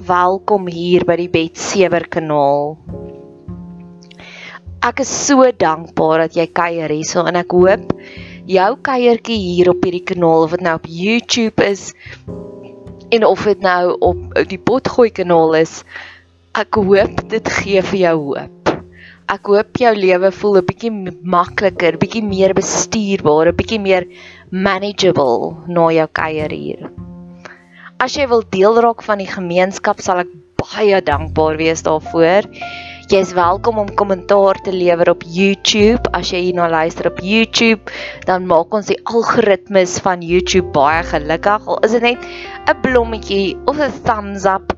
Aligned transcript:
welkom 0.00 0.70
hier 0.72 1.04
by 1.04 1.18
die 1.20 1.28
Betsewer 1.28 2.06
kanaal. 2.08 2.78
Ek 4.80 5.02
is 5.04 5.10
so 5.12 5.44
dankbaar 5.44 6.24
dat 6.24 6.38
jy 6.38 6.46
kuier 6.48 6.88
hierso 6.88 7.26
en 7.28 7.36
ek 7.36 7.52
hoop 7.52 7.92
jou 8.48 8.70
kuiertjie 8.88 9.36
hier 9.36 9.72
op 9.74 9.84
hierdie 9.84 10.04
kanaal 10.08 10.46
of 10.46 10.56
dit 10.56 10.64
nou 10.64 10.74
op 10.80 10.88
YouTube 10.88 11.66
is 11.66 11.92
en 13.12 13.28
of 13.28 13.44
dit 13.44 13.60
nou 13.60 13.92
op 14.00 14.24
die 14.48 14.58
Potgooi 14.58 15.10
kanaal 15.12 15.60
is, 15.60 15.82
ek 16.56 16.80
hoop 16.80 17.22
dit 17.28 17.52
gee 17.60 17.84
vir 17.92 18.00
jou 18.06 18.16
hoop. 18.30 18.74
Ek 19.28 19.52
hoop 19.52 19.76
jou 19.76 19.94
lewe 19.98 20.32
voel 20.40 20.60
'n 20.62 20.66
bietjie 20.72 20.92
makliker, 21.36 22.00
bietjie 22.00 22.24
meer 22.24 22.56
bestuurbaar, 22.56 23.52
'n 23.52 23.60
bietjie 23.60 23.80
meer 23.80 24.08
manageable 24.50 25.56
na 25.68 25.90
jou 25.92 26.08
kuier 26.08 26.50
hier. 26.50 26.92
As 28.02 28.16
jy 28.18 28.24
wil 28.26 28.40
deel 28.50 28.80
raak 28.82 29.04
van 29.06 29.20
die 29.22 29.28
gemeenskap, 29.30 30.00
sal 30.02 30.24
ek 30.24 30.30
baie 30.58 30.96
dankbaar 31.06 31.54
wees 31.60 31.84
daarvoor. 31.86 32.48
Jy 33.12 33.20
is 33.22 33.30
welkom 33.36 33.76
om 33.78 33.92
kommentaar 33.94 34.58
te 34.66 34.72
lewer 34.74 35.12
op 35.12 35.22
YouTube. 35.22 36.10
As 36.10 36.32
jy 36.34 36.40
hierna 36.48 36.66
luister 36.72 37.06
op 37.12 37.20
YouTube, 37.22 37.94
dan 38.26 38.48
maak 38.50 38.74
ons 38.74 38.90
die 38.90 38.98
algoritmes 39.06 40.00
van 40.02 40.24
YouTube 40.26 40.72
baie 40.74 41.04
gelukkig. 41.12 41.68
Al 41.70 41.78
is 41.86 41.94
dit 41.94 42.02
net 42.08 42.26
'n 42.72 42.80
blommetjie 42.82 43.54
of 43.70 43.78
'n 43.78 43.94
thumbs 44.02 44.50
up, 44.50 44.74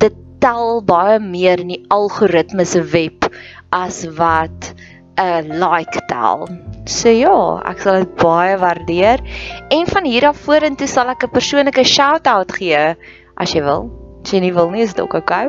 dit 0.00 0.16
tel 0.40 0.80
baie 0.80 1.20
meer 1.20 1.60
in 1.60 1.76
die 1.76 1.84
algoritmes 1.92 2.72
se 2.72 2.80
web 2.80 3.28
as 3.68 4.06
wat 4.16 4.72
'n 5.18 5.60
like 5.60 6.00
tel. 6.08 6.48
So 6.86 7.08
ja, 7.08 7.60
ek 7.70 7.80
sal 7.80 8.04
dit 8.04 8.14
baie 8.16 8.56
waardeer 8.58 9.20
en 9.70 9.86
van 9.86 10.04
hier 10.04 10.26
af 10.28 10.38
vorentoe 10.46 10.88
sal 10.88 11.08
ek 11.08 11.24
'n 11.24 11.34
persoonlike 11.34 11.84
shout-out 11.84 12.52
gee 12.52 12.96
as 13.36 13.54
jy 13.54 13.62
wil. 13.62 13.90
As 14.24 14.32
jy 14.32 14.40
nie 14.40 14.52
wil 14.52 14.70
nie, 14.70 14.82
is 14.82 14.94
dit 14.94 15.00
ook 15.04 15.14
oukei. 15.14 15.48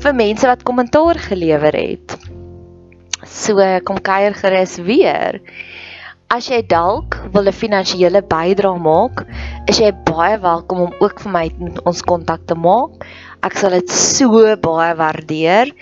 Vir 0.00 0.14
mense 0.14 0.46
wat 0.46 0.62
kommentaar 0.62 1.18
gelewer 1.18 1.72
het. 1.72 2.16
So 3.24 3.60
kom 3.84 4.00
kuier 4.00 4.34
gerus 4.34 4.78
weer. 4.78 5.40
As 6.30 6.46
jy 6.46 6.60
dalk 6.62 7.16
wil 7.34 7.48
'n 7.50 7.58
finansiële 7.60 8.20
bydrae 8.32 8.78
maak, 8.78 9.24
is 9.66 9.80
jy 9.82 9.88
baie 10.06 10.36
welkom 10.38 10.82
om 10.84 10.92
ook 11.02 11.24
vir 11.24 11.32
my 11.36 11.42
met 11.58 11.80
ons 11.90 12.02
kontak 12.06 12.44
te 12.46 12.54
maak. 12.54 13.02
Ek 13.42 13.58
sal 13.58 13.74
dit 13.74 13.90
so 13.90 14.44
baie 14.68 14.94
waardeer. 14.94 15.74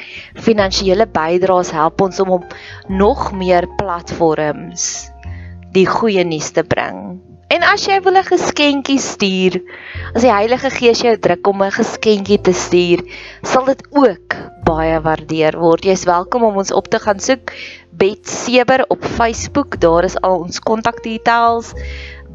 Finansiële 0.49 1.05
bydraes 1.05 1.75
help 1.77 2.01
ons 2.01 2.25
om 2.25 2.33
op 2.41 2.57
nog 2.89 3.29
meer 3.37 3.69
platforms 3.77 5.11
die 5.77 5.85
goeie 5.85 6.25
nuus 6.25 6.49
te 6.57 6.65
bring. 6.65 7.21
En 7.53 7.63
as 7.65 7.85
jy 7.85 8.01
wil 8.01 8.17
'n 8.17 8.25
geskenkie 8.25 8.99
stuur, 9.01 9.61
as 10.15 10.23
die 10.25 10.33
Heilige 10.33 10.71
Gees 10.71 11.05
jou 11.05 11.17
druk 11.17 11.47
om 11.47 11.63
'n 11.63 11.77
geskenkie 11.77 12.41
te 12.41 12.53
stuur, 12.53 13.05
sal 13.43 13.65
dit 13.69 13.85
ook 13.93 14.37
baie 14.65 15.01
waardeer 15.01 15.57
word. 15.61 15.85
Jy's 15.85 16.05
welkom 16.05 16.45
om 16.45 16.57
ons 16.57 16.73
op 16.73 16.89
te 16.89 16.99
gaan 16.99 17.21
soek 17.21 17.53
Bet 17.99 18.29
Seber 18.29 18.85
op 18.89 19.05
Facebook. 19.05 19.81
Daar 19.81 20.05
is 20.05 20.21
al 20.21 20.39
ons 20.39 20.61
kontakdetails. 20.61 21.73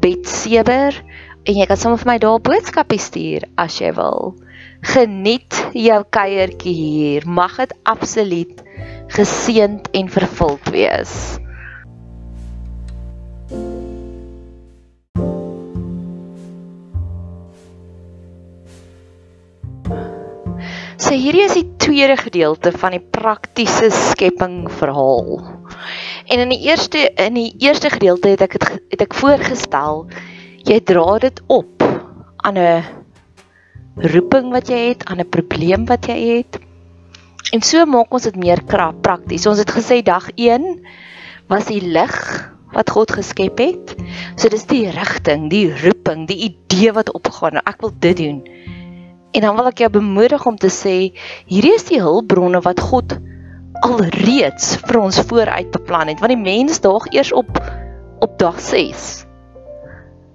Bet 0.00 0.28
Seber 0.28 0.92
en 1.44 1.56
jy 1.56 1.66
kan 1.68 1.80
sommer 1.80 2.00
vir 2.02 2.10
my 2.10 2.16
daar 2.20 2.42
boodskappe 2.44 2.98
stuur 3.00 3.46
as 3.60 3.78
jy 3.80 3.94
wil. 3.96 4.34
Geniet 4.92 5.56
jou 5.72 6.02
kuiertjie 6.12 6.74
hier. 6.76 7.24
Mag 7.24 7.56
dit 7.62 7.72
absoluut 7.88 8.60
geseënd 9.16 9.88
en 9.96 10.12
vervuld 10.12 10.68
wees. 10.74 11.16
So 21.04 21.12
hierdie 21.12 21.42
is 21.44 21.52
die 21.52 21.66
tweede 21.82 22.14
gedeelte 22.16 22.70
van 22.72 22.94
die 22.94 23.02
praktiese 23.02 23.90
skepping 23.92 24.70
verhaal. 24.72 25.42
En 26.24 26.38
in 26.38 26.48
die 26.48 26.60
eerste 26.68 27.10
in 27.14 27.34
die 27.34 27.54
eerste 27.58 27.90
gedeelte 27.90 28.28
het 28.28 28.40
ek 28.40 28.52
het, 28.58 28.68
het 28.88 29.00
ek 29.04 29.14
voorgestel 29.14 30.06
jy 30.64 30.80
dra 30.80 31.18
dit 31.20 31.42
op 31.46 31.84
aan 32.36 32.58
'n 32.58 32.84
roeping 33.96 34.50
wat 34.52 34.68
jy 34.68 34.88
het, 34.88 35.04
aan 35.04 35.20
'n 35.20 35.28
probleem 35.28 35.84
wat 35.86 36.06
jy 36.06 36.18
het. 36.36 36.58
En 37.52 37.62
so 37.62 37.84
maak 37.86 38.12
ons 38.12 38.22
dit 38.22 38.36
meer 38.36 38.62
krap 38.64 39.02
prakties. 39.02 39.46
Ons 39.46 39.58
het 39.58 39.70
gesê 39.70 40.02
dag 40.02 40.30
1 40.34 40.80
was 41.46 41.66
die 41.66 41.80
lig 41.80 42.16
wat 42.72 42.90
God 42.90 43.12
geskep 43.12 43.58
het. 43.58 43.94
So 44.36 44.48
dis 44.48 44.66
die 44.66 44.90
rigting, 44.90 45.50
die 45.50 45.68
roeping, 45.82 46.26
die 46.26 46.50
idee 46.50 46.92
wat 46.92 47.12
opgaan. 47.12 47.60
Ek 47.62 47.80
wil 47.80 47.92
dit 47.98 48.16
doen. 48.16 48.42
En 49.34 49.40
dan 49.40 49.56
wil 49.56 49.66
ek 49.66 49.78
jou 49.78 49.90
bemoedig 49.90 50.46
om 50.46 50.56
te 50.56 50.70
sê 50.70 51.12
hierdie 51.46 51.74
is 51.74 51.84
die 51.84 52.00
hulpbronne 52.00 52.60
wat 52.60 52.80
God 52.80 53.18
alreeds 53.82 54.76
vir 54.84 54.98
ons 55.00 55.20
vooruit 55.28 55.70
beplan 55.74 56.10
het. 56.12 56.20
Want 56.22 56.34
die 56.34 56.40
mens 56.40 56.80
daag 56.84 57.06
eers 57.12 57.32
op 57.32 57.58
op 58.24 58.38
dag 58.38 58.60
6. 58.60 59.24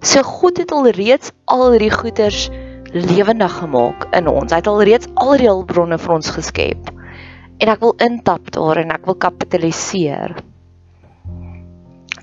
So 0.05 0.23
God 0.23 0.57
het 0.57 0.71
alreeds 0.71 1.31
al 1.45 1.71
hierdie 1.71 1.93
goeders 1.93 2.49
lewendig 2.93 3.53
gemaak 3.59 4.07
in 4.15 4.27
ons. 4.27 4.51
Hy 4.51 4.61
het 4.61 4.69
alreeds 4.69 5.09
al 5.15 5.37
die 5.37 5.49
hulpbronne 5.49 5.97
vir 5.99 6.15
ons 6.15 6.31
geskep. 6.35 6.91
En 7.59 7.71
ek 7.71 7.81
wil 7.83 7.95
intap 8.03 8.51
daar 8.55 8.79
en 8.81 8.93
ek 8.95 9.05
wil 9.09 9.17
kapitaliseer. 9.19 10.37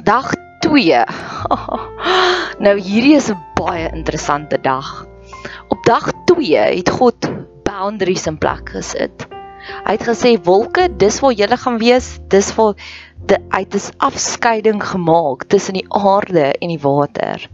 Dag 0.06 0.32
2. 0.64 1.02
nou 2.64 2.74
hierdie 2.78 3.16
is 3.18 3.30
'n 3.30 3.40
baie 3.58 3.90
interessante 3.92 4.58
dag. 4.62 5.06
Op 5.68 5.84
dag 5.84 6.10
2 6.32 6.56
het 6.56 6.90
God 6.90 7.30
boundaries 7.64 8.26
in 8.26 8.38
plek 8.38 8.70
gesit. 8.70 9.35
Hy 9.86 9.96
het 9.96 10.06
gesê 10.06 10.36
wolke, 10.42 10.88
dis 10.98 11.20
waar 11.22 11.34
julle 11.36 11.56
gaan 11.56 11.78
wees, 11.82 12.16
dis 12.32 12.52
waar 12.56 12.74
die 13.26 13.38
uit 13.50 13.74
is 13.74 13.90
afskeiding 13.98 14.82
gemaak 14.84 15.46
tussen 15.50 15.78
die 15.78 15.86
aarde 15.88 16.52
en 16.54 16.72
die 16.72 16.82
water. 16.82 17.48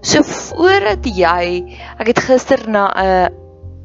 So 0.00 0.22
voordat 0.24 1.04
jy 1.04 1.76
ek 2.00 2.12
het 2.14 2.22
gister 2.24 2.62
na 2.68 2.88
'n 2.94 3.40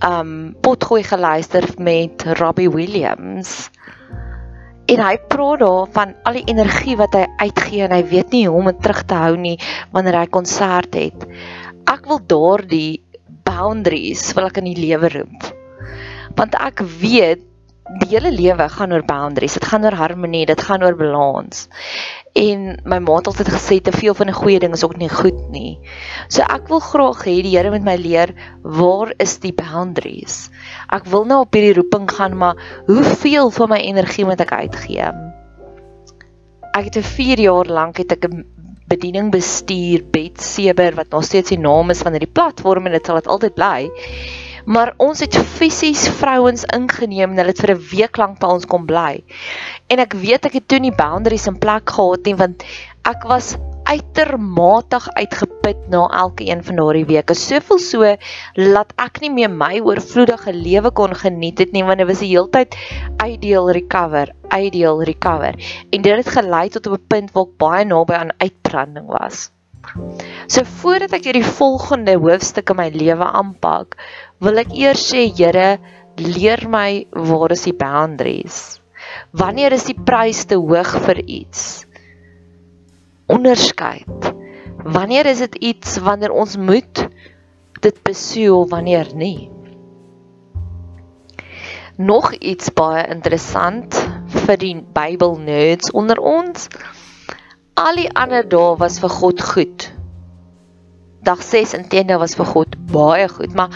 um 0.06 0.56
potgooi 0.62 1.04
geluister 1.04 1.66
met 1.78 2.24
Robbie 2.40 2.70
Williams. 2.70 3.70
En 4.86 5.02
hy 5.02 5.18
praat 5.28 5.60
daar 5.60 5.88
van 5.92 6.14
al 6.24 6.34
die 6.34 6.46
energie 6.52 6.96
wat 6.98 7.16
hy 7.18 7.26
uitgee 7.42 7.88
en 7.88 7.92
hy 7.92 8.04
weet 8.06 8.32
nie 8.32 8.46
hoe 8.48 8.60
om 8.60 8.70
dit 8.70 8.82
terug 8.82 9.04
te 9.10 9.18
hou 9.18 9.36
nie 9.36 9.58
wanneer 9.92 10.20
hy 10.20 10.28
konsert 10.28 10.94
het. 10.94 11.26
Ek 11.90 12.06
wil 12.06 12.22
daardie 12.22 13.02
boundaries 13.44 14.34
wil 14.38 14.46
ek 14.46 14.62
in 14.62 14.70
die 14.74 14.82
lewe 14.88 15.10
roep. 15.10 15.55
Want 16.36 16.56
ek 16.56 16.82
weet 17.00 17.44
die 18.02 18.10
hele 18.10 18.32
lewe 18.32 18.70
gaan 18.70 18.94
oor 18.94 19.06
boundaries. 19.06 19.54
Dit 19.54 19.66
gaan 19.70 19.86
oor 19.86 19.94
harmonie, 19.94 20.46
dit 20.46 20.62
gaan 20.62 20.84
oor 20.84 20.96
balans 20.98 21.68
en 22.36 22.64
my 22.84 22.98
ma 23.00 23.14
het 23.16 23.30
altyd 23.32 23.50
gesê 23.54 23.78
te 23.80 23.94
veel 23.96 24.14
van 24.14 24.28
'n 24.28 24.36
goeie 24.36 24.60
ding 24.60 24.74
is 24.74 24.84
ook 24.84 24.98
nie 24.98 25.10
goed 25.10 25.40
nie. 25.52 25.80
So 26.28 26.42
ek 26.42 26.68
wil 26.68 26.80
graag 26.80 27.24
hê 27.24 27.42
die 27.42 27.56
Here 27.56 27.72
moet 27.72 27.84
my 27.84 27.96
leer 27.96 28.36
waar 28.62 29.14
is 29.18 29.38
die 29.38 29.54
boundaries. 29.54 30.50
Ek 30.92 31.06
wil 31.06 31.24
nou 31.24 31.40
op 31.42 31.54
hierdie 31.54 31.74
roeping 31.80 32.12
gaan, 32.12 32.38
maar 32.38 32.56
hoeveel 32.88 33.52
van 33.52 33.70
my 33.70 33.78
energie 33.78 34.26
moet 34.26 34.42
ek 34.42 34.52
uitgee? 34.52 35.08
Ek 36.74 36.84
het 36.84 36.98
'n 36.98 37.04
4 37.04 37.40
jaar 37.40 37.66
lank 37.66 37.98
het 37.98 38.12
ek 38.12 38.26
'n 38.26 38.46
bediening 38.88 39.32
bestuur, 39.32 40.04
Bet 40.12 40.42
Seber 40.42 40.96
wat 40.96 41.10
nog 41.10 41.24
steeds 41.24 41.50
die 41.50 41.60
naam 41.60 41.90
is 41.90 42.02
van 42.02 42.12
hierdie 42.12 42.34
platform 42.34 42.86
en 42.86 42.92
dit 42.92 43.06
sal 43.06 43.16
dit 43.16 43.28
altyd 43.28 43.54
bly 43.56 43.92
maar 44.66 44.94
ons 44.98 45.22
het 45.22 45.38
fisies 45.38 46.08
vrouens 46.20 46.66
ingeneem 46.74 47.32
en 47.32 47.38
hulle 47.42 47.54
het 47.54 47.62
vir 47.62 47.76
'n 47.76 47.86
week 47.92 48.18
lank 48.18 48.40
by 48.40 48.48
ons 48.48 48.66
kom 48.66 48.86
bly. 48.86 49.24
En 49.88 50.00
ek 50.00 50.14
weet 50.14 50.46
ek 50.46 50.54
het 50.54 50.68
toe 50.68 50.80
nie 50.80 50.92
boundaries 50.92 51.48
in 51.48 51.60
plek 51.60 51.90
gehad 51.90 52.26
nie 52.26 52.36
want 52.36 52.64
ek 53.06 53.24
was 53.30 53.56
uitermate 53.86 54.98
uitgeput 55.14 55.90
na 55.94 56.08
elke 56.10 56.48
een 56.50 56.64
van 56.64 56.76
daardie 56.76 57.06
weke. 57.06 57.36
Soveel 57.38 57.80
so 57.80 58.16
laat 58.58 58.94
ek 58.98 59.22
nie 59.22 59.30
meer 59.30 59.50
my 59.50 59.80
oorvloedige 59.80 60.54
lewe 60.54 60.92
kon 60.92 61.14
geniet 61.14 61.60
het 61.60 61.72
nie 61.72 61.84
want 61.84 62.02
dit 62.02 62.08
was 62.08 62.24
die 62.24 62.34
heeltyd 62.34 62.76
ideal 63.26 63.72
recover, 63.72 64.34
ideal 64.50 65.04
recover. 65.04 65.54
En 65.92 66.02
dit 66.02 66.16
het 66.16 66.34
gelei 66.38 66.70
tot 66.70 66.88
op 66.88 66.98
'n 66.98 67.08
punt 67.08 67.32
waar 67.32 67.46
ek 67.46 67.58
baie 67.58 67.86
naby 67.86 68.14
aan 68.14 68.34
uitbranding 68.38 69.06
was. 69.06 69.52
So 70.48 70.64
voordat 70.82 71.16
ek 71.18 71.28
hierdie 71.30 71.46
volgende 71.58 72.16
hoofstuk 72.22 72.72
in 72.74 72.80
my 72.80 72.90
lewe 72.94 73.28
aanpak, 73.42 73.98
wil 74.44 74.62
ek 74.62 74.74
eers 74.76 75.04
sê 75.12 75.26
Here, 75.30 75.78
leer 76.22 76.66
my 76.72 77.06
waar 77.12 77.54
is 77.56 77.66
die 77.68 77.76
boundaries? 77.76 78.80
Wanneer 79.36 79.76
is 79.76 79.88
die 79.90 79.98
prys 79.98 80.46
te 80.50 80.58
hoog 80.60 80.96
vir 81.08 81.22
iets? 81.26 81.86
Onderskeid. 83.32 84.32
Wanneer 84.86 85.26
is 85.32 85.42
dit 85.42 85.56
iets 85.74 85.98
wanneer 86.06 86.32
ons 86.32 86.58
moet 86.58 87.08
dit 87.82 88.02
besoek 88.06 88.70
wanneer 88.70 89.10
nie? 89.18 89.50
Nog 91.98 92.34
iets 92.34 92.74
baie 92.76 93.06
interessant 93.08 93.96
vir 94.46 94.58
die 94.60 94.76
Bybel 94.76 95.38
nerds 95.40 95.92
onder 95.96 96.20
ons. 96.20 96.68
Al 97.76 97.98
die 98.00 98.08
ander 98.16 98.46
dae 98.48 98.78
was 98.80 99.02
vir 99.04 99.12
God 99.12 99.42
goed. 99.44 99.86
Dag 101.28 101.42
6 101.44 101.74
intende 101.76 102.16
was 102.22 102.38
vir 102.40 102.48
God 102.48 102.78
baie 102.88 103.26
goed, 103.28 103.52
maar 103.52 103.74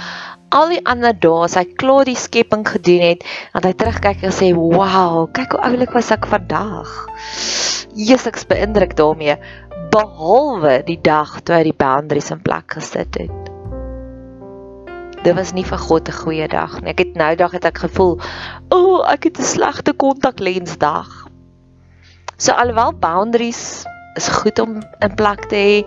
al 0.55 0.71
die 0.71 0.79
ander 0.87 1.11
dae 1.11 1.41
as 1.43 1.57
hy 1.59 1.65
klaar 1.81 2.07
die 2.07 2.15
skepping 2.15 2.63
gedoen 2.63 3.03
het, 3.03 3.25
dat 3.51 3.67
hy 3.67 3.73
terugkyk 3.75 4.23
en 4.23 4.31
sê, 4.31 4.53
"Wow, 4.55 5.27
kyk 5.35 5.51
hoe 5.51 5.61
oulik 5.67 5.91
was 5.91 6.13
ek 6.15 6.29
vandag." 6.31 6.87
Jesus 7.91 8.31
ek's 8.31 8.47
beïndruk 8.47 8.95
daarmee, 8.95 9.35
behalwe 9.91 10.79
die 10.87 11.01
dag 11.03 11.41
toe 11.43 11.55
hy 11.55 11.63
die 11.63 11.75
boundaries 11.83 12.31
in 12.31 12.39
plek 12.39 12.71
gesit 12.79 13.19
het. 13.19 13.51
Dit 15.23 15.35
was 15.35 15.51
nie 15.51 15.67
vir 15.67 15.77
God 15.77 16.07
'n 16.07 16.21
goeie 16.23 16.47
dag 16.47 16.79
nie. 16.81 16.91
Ek 16.91 16.99
het 16.99 17.15
nou 17.15 17.35
dag 17.35 17.51
het 17.51 17.65
ek 17.65 17.77
gevoel, 17.77 18.15
"O, 18.71 18.77
oh, 18.77 19.11
ek 19.11 19.23
het 19.23 19.39
'n 19.39 19.43
slegte 19.43 19.91
kontaklens 19.91 20.77
dag." 20.77 21.28
So 22.39 22.55
alhoewel 22.55 22.93
boundaries 22.95 23.83
is 24.15 24.27
goed 24.31 24.59
om 24.63 24.77
in 25.03 25.15
plek 25.19 25.49
te 25.51 25.59
hê, 25.59 25.79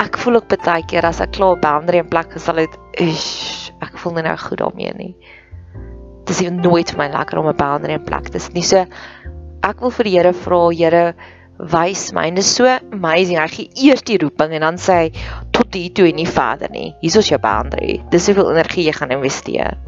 ek 0.00 0.18
voel 0.20 0.42
ook 0.42 0.50
baie 0.52 0.84
keer 0.84 1.06
as 1.08 1.22
ek 1.24 1.32
klaar 1.38 1.56
boundary 1.62 2.02
in 2.02 2.10
plek 2.10 2.28
gesal 2.36 2.60
het, 2.60 2.74
ish, 3.00 3.70
ek 3.80 3.96
voel 4.02 4.18
nie 4.18 4.26
nou 4.26 4.34
goed 4.42 4.60
daarmee 4.60 4.92
nie. 4.98 5.14
Dit 6.28 6.34
is 6.36 6.42
nooit 6.52 6.92
vir 6.92 7.00
my 7.00 7.08
lekker 7.14 7.40
om 7.40 7.48
'n 7.48 7.56
boundary 7.56 7.96
in 7.96 8.04
plek 8.04 8.28
te 8.28 8.38
sit 8.38 8.52
nie. 8.52 8.62
So 8.62 8.84
ek 9.64 9.80
wil 9.80 9.90
vir 9.96 10.04
die 10.04 10.14
Here 10.18 10.32
vra, 10.32 10.60
Here, 10.76 11.14
wys 11.58 12.12
my. 12.12 12.26
En 12.28 12.34
dit 12.34 12.44
is 12.44 12.54
so 12.54 12.66
amazing. 12.92 13.38
Hy 13.38 13.48
gee 13.48 13.70
eers 13.88 14.02
die 14.02 14.18
roeping 14.18 14.52
en 14.52 14.60
dan 14.60 14.76
sê 14.76 14.92
hy 14.92 15.10
tot 15.52 15.72
hier 15.72 15.92
toe 15.92 16.08
en 16.10 16.16
nie 16.16 16.28
verder 16.28 16.70
nie. 16.70 16.94
Hier 17.00 17.16
is 17.16 17.28
jou 17.28 17.40
boundary. 17.40 18.02
Dis 18.10 18.26
hoeveel 18.26 18.52
energie 18.52 18.84
jy 18.84 18.92
gaan 18.92 19.10
investeer. 19.10 19.78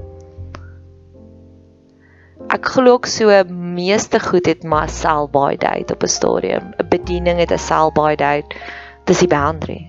Ek 2.47 2.69
glo 2.71 2.93
ook 2.95 3.07
so 3.11 3.33
meeste 3.51 4.21
goed 4.23 4.47
het 4.47 4.63
maar 4.63 4.89
sell 4.89 5.27
by 5.33 5.57
date 5.59 5.95
op 5.95 6.03
'n 6.03 6.09
stadium. 6.09 6.75
'n 6.79 6.89
Bediening 6.89 7.39
het 7.39 7.51
'n 7.51 7.59
sell 7.59 7.91
by 7.95 8.15
date. 8.15 8.57
Dis 9.05 9.19
die 9.19 9.29
boundary. 9.29 9.87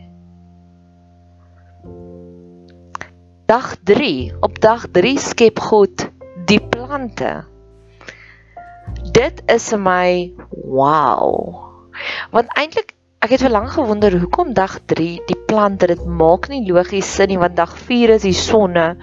Dag 3.45 3.75
3. 3.83 4.33
Op 4.39 4.59
dag 4.59 4.87
3 4.91 5.19
skep 5.19 5.59
God 5.59 6.09
die 6.45 6.59
plante. 6.59 7.45
Dit 9.11 9.41
is 9.45 9.69
vir 9.69 9.79
my 9.79 10.33
wow. 10.49 11.55
Want 12.31 12.51
eintlik 12.57 12.93
ek 13.19 13.29
het 13.29 13.41
vir 13.41 13.53
lank 13.53 13.69
gewonder 13.69 14.19
hoekom 14.19 14.53
dag 14.53 14.79
3 14.85 15.21
die 15.27 15.39
plante 15.47 15.87
dit 15.87 16.05
maak 16.05 16.49
nie 16.49 16.71
logies 16.71 17.15
sin 17.15 17.27
nie 17.27 17.37
want 17.37 17.55
dag 17.55 17.77
4 17.77 18.09
is 18.09 18.21
die 18.21 18.33
sonne, 18.33 18.97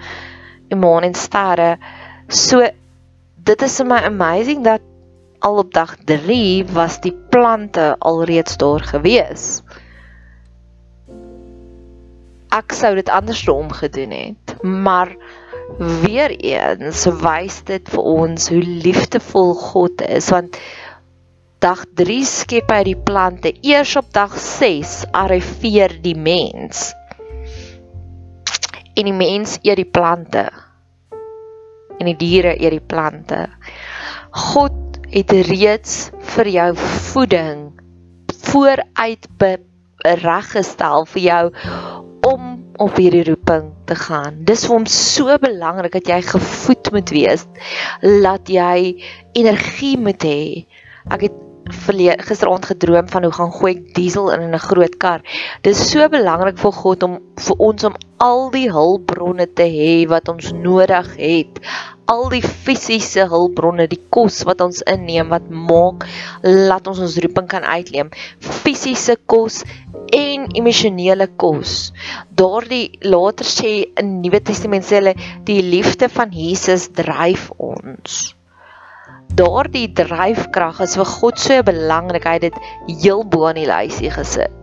die 0.67 0.79
maan 0.79 1.03
en 1.03 1.13
sterre. 1.13 1.77
So 2.27 2.67
dit 3.45 3.61
is 3.61 3.77
vir 3.77 3.89
my 3.89 4.01
amazing 4.07 4.63
dat 4.65 4.81
al 5.45 5.59
op 5.61 5.73
dag 5.73 5.93
3 6.09 6.65
was 6.73 6.97
die 7.03 7.13
plante 7.29 7.93
alreeds 7.99 8.57
daar 8.57 8.81
gewees. 8.81 9.61
Ek 12.55 12.73
sou 12.73 12.95
dit 12.97 13.11
andersom 13.11 13.69
gedoen 13.75 14.15
het, 14.15 14.55
maar 14.63 15.13
weer 15.77 16.33
eens 16.39 17.05
wys 17.21 17.61
dit 17.69 17.93
vir 17.93 18.09
ons 18.15 18.49
hoe 18.49 18.63
liefdevol 18.63 19.53
God 19.59 20.01
is 20.07 20.29
want 20.33 20.57
dag 21.61 21.83
3 22.01 22.19
skep 22.25 22.71
hy 22.73 22.81
die 22.89 22.97
plante. 22.97 23.53
Eers 23.61 23.93
op 24.01 24.09
dag 24.15 24.33
6 24.41 25.03
arriveer 25.13 25.99
die 26.01 26.17
mens. 26.17 26.93
En 28.95 29.05
die 29.05 29.17
mens 29.17 29.59
eet 29.61 29.83
die 29.83 29.89
plante 29.89 30.47
en 31.99 32.09
die 32.11 32.17
diere 32.19 32.55
eet 32.59 32.75
die 32.75 32.83
plante. 32.93 33.45
God 34.53 34.99
het 35.13 35.31
reeds 35.47 36.09
vir 36.35 36.49
jou 36.51 36.69
voeding 37.11 37.69
vooruit 38.45 39.27
reggestel 40.21 41.05
vir 41.09 41.21
jou 41.21 41.43
om 42.25 42.51
op 42.81 42.97
hierdie 42.99 43.23
roeping 43.29 43.69
te 43.87 43.95
gaan. 43.95 44.41
Dis 44.47 44.65
vir 44.67 44.75
hom 44.75 44.87
so 44.89 45.37
belangrik 45.41 45.95
dat 45.95 46.09
jy 46.09 46.19
gevoed 46.25 46.91
moet 46.91 47.13
wees, 47.15 47.45
dat 48.01 48.51
jy 48.51 48.95
energie 49.37 49.95
moet 50.01 50.25
hê. 50.25 50.41
Ek 51.13 51.27
het 51.29 51.44
gisteraand 51.69 52.65
gedroom 52.65 53.09
van 53.09 53.23
hoe 53.23 53.31
gaan 53.33 53.51
gooi 53.51 53.71
ek 53.75 53.93
diesel 53.95 54.31
in 54.31 54.53
'n 54.53 54.59
groot 54.59 54.97
kar. 54.97 55.21
Dis 55.61 55.91
so 55.91 56.07
belangrik 56.09 56.57
vir 56.57 56.71
God 56.71 57.03
om 57.03 57.19
vir 57.37 57.55
ons 57.57 57.83
om 57.83 57.95
al 58.17 58.51
die 58.51 58.69
hulpbronne 58.71 59.47
te 59.47 59.63
hê 59.63 60.07
wat 60.07 60.29
ons 60.29 60.51
nodig 60.51 61.15
het. 61.17 61.59
Al 62.05 62.29
die 62.29 62.41
fisiese 62.41 63.25
hulpbronne, 63.27 63.87
die 63.87 64.01
kos 64.09 64.43
wat 64.43 64.61
ons 64.61 64.81
inneem 64.81 65.29
wat 65.29 65.49
maak 65.49 66.05
laat 66.43 66.87
ons 66.87 66.99
ons 66.99 67.17
roeping 67.17 67.47
kan 67.47 67.63
uitleef. 67.63 68.07
Fisiese 68.39 69.17
kos 69.25 69.63
en 70.13 70.47
emosionele 70.53 71.27
kos. 71.35 71.91
Daardie 72.29 72.99
later 73.01 73.45
sê 73.45 73.89
in 73.97 74.21
Nuwe 74.21 74.39
Testament 74.39 74.85
sê 74.85 75.01
hulle 75.01 75.15
die 75.43 75.61
liefde 75.61 76.09
van 76.09 76.29
Jesus 76.31 76.89
dryf 76.93 77.51
ons 77.57 78.34
daardie 79.33 79.87
dryfkrag 79.97 80.81
is 80.85 80.95
vir 80.99 81.09
God 81.09 81.39
so 81.41 81.63
belangrik 81.67 82.27
hy 82.27 82.37
het 82.37 82.45
dit 82.49 82.59
heel 83.03 83.23
bo 83.25 83.49
aan 83.49 83.59
die 83.59 83.69
lysie 83.69 84.11
gesit. 84.13 84.53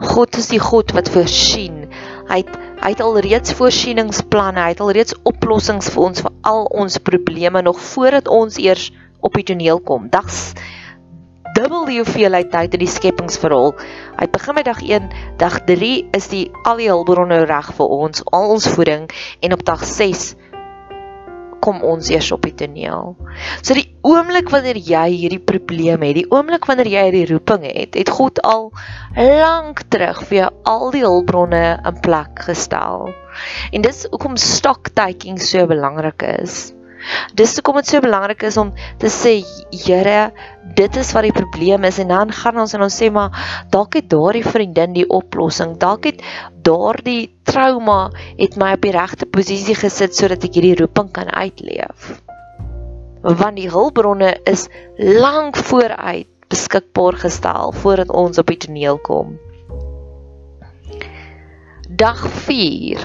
God 0.00 0.36
is 0.40 0.48
die 0.48 0.60
God 0.62 0.94
wat 0.96 1.10
voorsien. 1.12 1.84
Hy 2.30 2.42
het 2.42 2.58
hy 2.80 2.94
het 2.94 3.02
alreeds 3.04 3.52
voorsieningsplanne, 3.58 4.62
hy 4.62 4.72
het 4.72 4.80
alreeds 4.80 5.12
oplossings 5.28 5.90
vir 5.92 6.04
ons 6.06 6.22
vir 6.24 6.32
al 6.48 6.62
ons 6.72 6.96
probleme 7.04 7.60
nog 7.60 7.76
voordat 7.90 8.28
ons 8.32 8.56
eers 8.56 8.86
op 9.20 9.36
die 9.36 9.44
toneel 9.50 9.82
kom. 9.84 10.08
Dags 10.08 10.54
dubbel 11.58 11.84
die 11.90 11.98
hoeveelheid 11.98 12.48
tyd 12.54 12.78
in 12.78 12.84
die 12.86 12.88
skepingsverhaal. 12.88 13.74
Hy 14.16 14.28
begin 14.32 14.56
met 14.56 14.68
dag 14.70 14.80
1, 14.80 15.10
dag 15.42 15.58
3 15.68 15.90
is 16.16 16.30
die 16.32 16.46
al 16.64 16.80
die 16.80 16.88
hulpbronne 16.88 17.42
reg 17.50 17.68
vir 17.76 17.92
ons, 18.00 18.24
al 18.32 18.54
ons 18.56 18.68
voeding 18.72 19.10
en 19.44 19.56
op 19.56 19.64
dag 19.68 19.84
6 19.84 20.30
kom 21.64 21.82
ons 21.86 22.10
eers 22.12 22.30
op 22.34 22.44
die 22.46 22.54
toneel. 22.56 23.14
So 23.62 23.76
die 23.76 23.88
oomblik 24.06 24.50
wanneer 24.52 24.80
jy 24.80 25.06
hierdie 25.12 25.42
probleem 25.44 26.04
het, 26.06 26.16
die 26.16 26.28
oomblik 26.32 26.66
wanneer 26.70 26.88
jy 26.90 27.04
hierdie 27.10 27.28
roeping 27.34 27.66
het, 27.68 27.98
het 27.98 28.12
God 28.16 28.40
al 28.46 28.70
lank 29.16 29.84
terug 29.92 30.24
vir 30.28 30.38
jou 30.40 30.50
al 30.72 30.90
die 30.96 31.04
hulpbronne 31.04 31.64
in 31.78 32.02
plek 32.04 32.44
gestel. 32.48 33.10
En 33.72 33.86
dis 33.86 34.06
hoekom 34.10 34.36
stock 34.40 34.92
taking 34.96 35.40
so 35.40 35.66
belangrik 35.70 36.24
is. 36.40 36.70
Dis 37.34 37.54
hoekom 37.56 37.80
dit 37.80 37.90
so 37.90 38.00
belangrik 38.04 38.42
is 38.48 38.56
om 38.60 38.72
te 38.98 39.10
sê, 39.12 39.40
Here, 39.70 40.30
dit 40.76 40.96
is 40.96 41.12
wat 41.16 41.26
die 41.26 41.34
probleem 41.34 41.84
is 41.88 41.98
en 42.02 42.10
dan 42.12 42.32
gaan 42.34 42.58
ons 42.62 42.74
en 42.76 42.84
ons 42.86 42.96
sê 43.02 43.10
maar 43.12 43.34
dalk 43.72 43.96
het 43.98 44.10
daardie 44.12 44.44
vriendin 44.44 44.96
die 44.96 45.06
oplossing. 45.08 45.76
Dalk 45.80 46.08
het 46.10 46.24
daardie 46.66 47.30
trauma 47.48 48.10
het 48.38 48.58
my 48.60 48.74
op 48.76 48.84
die 48.84 48.94
regte 48.94 49.26
posisie 49.26 49.76
gesit 49.78 50.16
sodat 50.16 50.44
ek 50.46 50.58
hierdie 50.58 50.76
roeping 50.82 51.10
kan 51.16 51.30
uitleef. 51.30 52.10
Want 53.22 53.58
die 53.60 53.70
hulpbronne 53.70 54.34
is 54.48 54.68
lank 54.96 55.58
vooruit 55.70 56.28
beskikbaar 56.50 57.18
gestel 57.22 57.72
voordat 57.82 58.10
ons 58.10 58.38
op 58.38 58.50
die 58.50 58.58
toneel 58.58 58.98
kom. 59.06 59.36
Dag 61.90 62.22
4. 62.46 63.02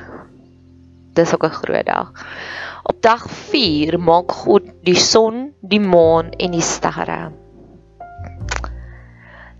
Dis 1.14 1.34
ook 1.34 1.46
'n 1.46 1.58
groot 1.62 1.86
dag. 1.86 2.12
Op 2.86 3.01
dag 3.01 3.24
4 3.50 3.98
maak 3.98 4.30
God 4.46 4.68
die 4.86 5.00
son, 5.00 5.56
die 5.65 5.82
maan 5.82 6.27
en 6.38 6.54
die 6.54 6.62
sterre. 6.62 7.32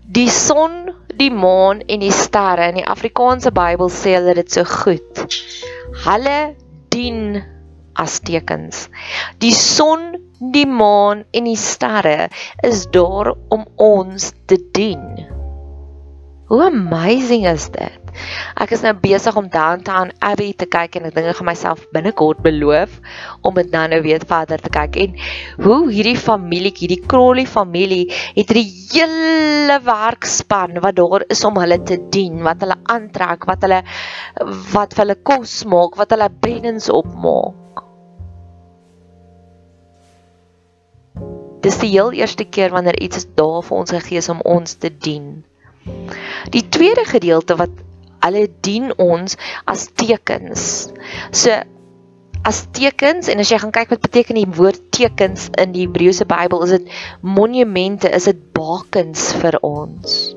Die 0.06 0.28
son, 0.30 0.76
die 1.18 1.32
maan 1.34 1.80
en 1.90 2.04
die 2.04 2.12
sterre 2.14 2.68
in 2.70 2.78
die 2.78 2.86
Afrikaanse 2.86 3.50
Bybel 3.50 3.90
sê 3.90 4.14
hulle 4.14 4.36
dit 4.38 4.54
so 4.54 4.62
goed. 4.70 5.24
Hulle 6.04 6.38
dien 6.94 7.42
as 7.98 8.20
tekens. 8.22 8.86
Die 9.42 9.54
son, 9.58 10.12
die 10.38 10.68
maan 10.70 11.26
en 11.34 11.50
die 11.50 11.58
sterre 11.58 12.28
is 12.62 12.86
daar 12.94 13.32
om 13.50 13.66
ons 13.74 14.30
te 14.46 14.60
dien. 14.78 15.26
Hoe 16.46 16.62
amazing 16.70 17.50
is 17.50 17.72
dit? 17.74 18.05
Ek 18.56 18.72
is 18.76 18.82
nou 18.84 18.92
besig 19.00 19.36
om 19.36 19.48
Downtown 19.52 20.12
Abbey 20.24 20.52
te 20.58 20.68
kyk 20.70 20.96
en 20.98 21.08
ek 21.08 21.16
dink 21.16 21.30
ek 21.30 21.40
gaan 21.40 21.48
myself 21.50 21.84
binnekort 21.94 22.42
beloof 22.44 23.00
om 23.46 23.54
dit 23.58 23.70
nou 23.74 23.84
nou 23.92 24.00
weer 24.04 24.24
verder 24.26 24.62
te 24.62 24.72
kyk 24.72 24.96
en 25.02 25.18
hoe 25.66 25.80
hierdie 25.90 26.16
familie, 26.16 26.72
hierdie 26.76 27.02
Crowley 27.06 27.46
familie 27.46 28.06
het 28.36 28.50
'n 28.54 28.64
hele 28.94 29.78
werkspan 29.82 30.80
wat 30.80 30.96
daar 30.96 31.24
is 31.28 31.44
om 31.44 31.56
hulle 31.60 31.82
te 31.82 31.98
dien, 32.10 32.42
wat 32.42 32.60
hulle 32.60 32.76
aantrek, 32.84 33.44
wat 33.44 33.62
hulle 33.62 33.82
wat 34.72 34.94
vir 34.94 35.04
hulle 35.04 35.22
kos 35.22 35.64
maak, 35.64 35.96
wat 35.96 36.10
hulle 36.10 36.28
beddens 36.40 36.88
opmaak. 36.90 37.84
Dis 41.66 41.80
die 41.82 41.90
heel 41.90 42.12
eerste 42.12 42.44
keer 42.44 42.70
wanneer 42.70 42.98
iets 43.02 43.26
daar 43.34 43.62
vir 43.66 43.76
ons 43.76 43.90
gegee 43.90 44.22
is 44.22 44.28
om 44.28 44.40
ons 44.44 44.76
te 44.78 44.90
dien. 44.90 45.44
Die 46.54 46.62
tweede 46.68 47.04
gedeelte 47.04 47.56
wat 47.58 47.70
hulle 48.26 48.46
dien 48.66 48.92
ons 48.98 49.38
as 49.64 49.88
tekens. 49.94 50.90
So 51.30 51.56
as 52.46 52.62
tekens 52.76 53.26
en 53.32 53.42
as 53.42 53.50
jy 53.50 53.58
gaan 53.58 53.74
kyk 53.74 53.90
wat 53.94 54.04
beteken 54.04 54.38
die 54.38 54.48
woord 54.58 54.78
tekens 54.94 55.48
in 55.58 55.72
die 55.74 55.86
Hebreëse 55.86 56.28
Bybel, 56.30 56.62
is 56.66 56.76
dit 56.76 56.92
monumente, 57.22 58.10
is 58.10 58.28
dit 58.30 58.42
bakens 58.54 59.32
vir 59.40 59.58
ons. 59.66 60.36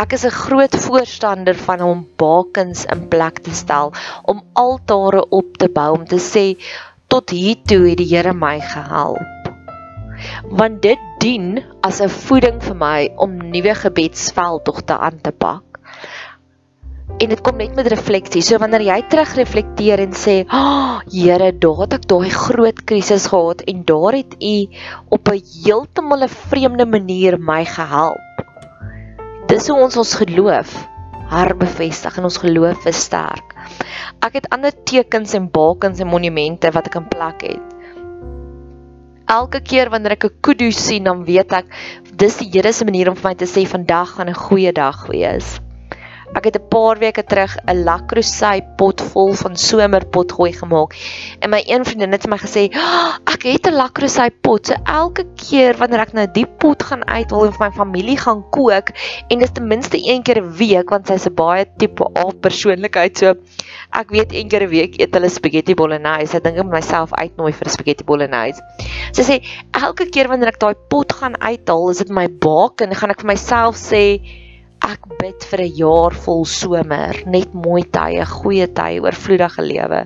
Ek 0.00 0.14
is 0.16 0.24
'n 0.24 0.32
groot 0.32 0.74
voorstander 0.86 1.54
van 1.54 1.82
om 1.84 2.06
bakens 2.16 2.86
in 2.94 3.08
plek 3.12 3.42
te 3.44 3.52
stel, 3.52 3.92
om 4.24 4.40
altare 4.56 5.28
op 5.28 5.58
te 5.58 5.68
bou 5.68 5.90
om 5.98 6.06
te 6.06 6.16
sê 6.16 6.56
tot 7.08 7.30
hier 7.30 7.60
toe 7.68 7.90
het 7.90 7.98
die 8.00 8.08
Here 8.08 8.32
my 8.32 8.58
gehelp. 8.60 9.52
Want 10.48 10.80
dit 10.82 10.98
dien 11.20 11.60
as 11.82 12.00
'n 12.00 12.08
voeding 12.08 12.62
vir 12.62 12.76
my 12.76 13.10
om 13.16 13.36
nuwe 13.36 13.74
gebedsveldtogte 13.74 14.96
aan 14.98 15.20
te 15.20 15.32
pak 15.32 15.71
en 17.18 17.28
dit 17.28 17.40
kom 17.40 17.56
net 17.56 17.74
met 17.78 17.86
refleksie. 17.86 18.42
So 18.42 18.58
wanneer 18.58 18.82
jy 18.82 18.98
terugreflekteer 19.08 20.00
en 20.02 20.12
sê, 20.12 20.44
"Ag, 20.48 20.58
oh, 20.58 21.00
Here, 21.12 21.52
daar 21.52 21.80
het 21.80 21.94
ek 21.94 22.06
daai 22.08 22.30
groot 22.30 22.84
krisis 22.84 23.26
gehad 23.26 23.62
en 23.66 23.84
daar 23.84 24.12
het 24.12 24.34
U 24.40 24.66
op 25.08 25.28
'n 25.28 25.42
heeltemal 25.64 26.22
'n 26.24 26.28
vreemde 26.28 26.86
manier 26.86 27.38
my 27.38 27.64
gehelp." 27.64 28.18
Dis 29.46 29.68
hoe 29.68 29.80
ons 29.80 29.96
ons 29.96 30.14
geloof 30.14 30.88
herbevestig 31.32 32.18
en 32.18 32.24
ons 32.24 32.36
geloof 32.36 32.82
versterk. 32.82 33.54
Ek 34.20 34.32
het 34.32 34.48
ander 34.48 34.72
tekens 34.84 35.34
en 35.34 35.50
bakens 35.50 36.00
en 36.00 36.06
monumente 36.06 36.70
wat 36.70 36.86
ek 36.86 36.98
in 37.00 37.08
plek 37.08 37.42
het. 37.42 37.68
Elke 39.32 39.60
keer 39.60 39.90
wanneer 39.90 40.12
ek 40.12 40.24
'n 40.24 40.40
kudu 40.40 40.70
sien, 40.72 41.04
dan 41.04 41.24
weet 41.24 41.52
ek 41.52 41.66
dis 42.14 42.36
die 42.36 42.50
Here 42.52 42.72
se 42.72 42.84
manier 42.84 43.08
om 43.08 43.16
vir 43.16 43.30
my 43.30 43.34
te 43.34 43.46
sê 43.46 43.66
vandag 43.66 44.16
gaan 44.16 44.28
'n 44.28 44.34
goeie 44.34 44.72
dag 44.72 45.06
wees. 45.06 45.60
Ek 46.32 46.44
het 46.48 46.56
'n 46.56 46.68
paar 46.68 46.98
weke 46.98 47.22
terug 47.24 47.56
'n 47.66 47.84
lakrosei 47.84 48.62
pot 48.76 49.00
vol 49.12 49.34
van 49.34 49.56
somerpotgooi 49.56 50.52
gemaak. 50.52 50.96
En 51.40 51.50
my 51.50 51.62
een 51.66 51.84
vriendin 51.84 52.12
het 52.12 52.22
vir 52.22 52.30
my 52.30 52.38
gesê, 52.38 52.62
oh, 52.74 53.16
"Ek 53.24 53.42
het 53.42 53.66
'n 53.66 53.74
lakrosei 53.74 54.30
pot. 54.30 54.66
So 54.66 54.74
elke 54.84 55.24
keer 55.34 55.76
wanneer 55.76 56.00
ek 56.00 56.12
nou 56.12 56.26
die 56.32 56.46
pot 56.46 56.82
gaan 56.82 57.04
uithaal 57.04 57.44
en 57.46 57.52
vir 57.52 57.66
my 57.66 57.72
familie 57.76 58.16
gaan 58.16 58.44
kook 58.50 58.88
en 59.28 59.38
dit 59.38 59.42
is 59.42 59.52
ten 59.52 59.66
minste 59.66 59.98
een 59.98 60.22
keer 60.22 60.40
'n 60.40 60.52
week 60.56 60.90
want 60.90 61.06
sy's 61.06 61.26
'n 61.26 61.34
baie 61.34 61.66
tipe 61.76 62.04
A 62.18 62.30
persoonlikheid. 62.40 63.18
So 63.18 63.34
ek 63.92 64.10
weet 64.10 64.32
een 64.32 64.48
keer 64.48 64.62
'n 64.62 64.68
week 64.68 65.00
eet 65.00 65.14
hulle 65.14 65.28
spaghetti 65.28 65.74
bolognese. 65.74 66.36
Ek 66.36 66.44
dink 66.44 66.56
ek 66.56 66.64
moet 66.64 66.80
myself 66.80 67.12
uitnooi 67.12 67.52
vir 67.52 67.68
spaghetti 67.68 68.04
bolognese. 68.04 68.62
Sy 69.12 69.22
sê 69.22 69.42
elke 69.72 70.06
keer 70.06 70.28
wanneer 70.28 70.48
ek 70.48 70.60
daai 70.60 70.74
pot 70.88 71.12
gaan 71.12 71.36
uithaal, 71.40 71.90
is 71.90 71.98
dit 71.98 72.08
my 72.08 72.28
baak 72.28 72.80
en 72.80 72.94
gaan 72.94 73.10
ek 73.10 73.20
vir 73.20 73.26
myself 73.26 73.76
sê 73.76 74.20
Ek 74.82 75.04
bid 75.20 75.44
vir 75.46 75.60
'n 75.62 75.74
jaar 75.78 76.14
vol 76.24 76.44
somer, 76.44 77.22
net 77.30 77.52
mooi 77.54 77.84
tye, 77.96 78.24
goeie 78.26 78.66
tye, 78.66 78.98
oorvloedige 79.04 79.62
lewe. 79.62 80.00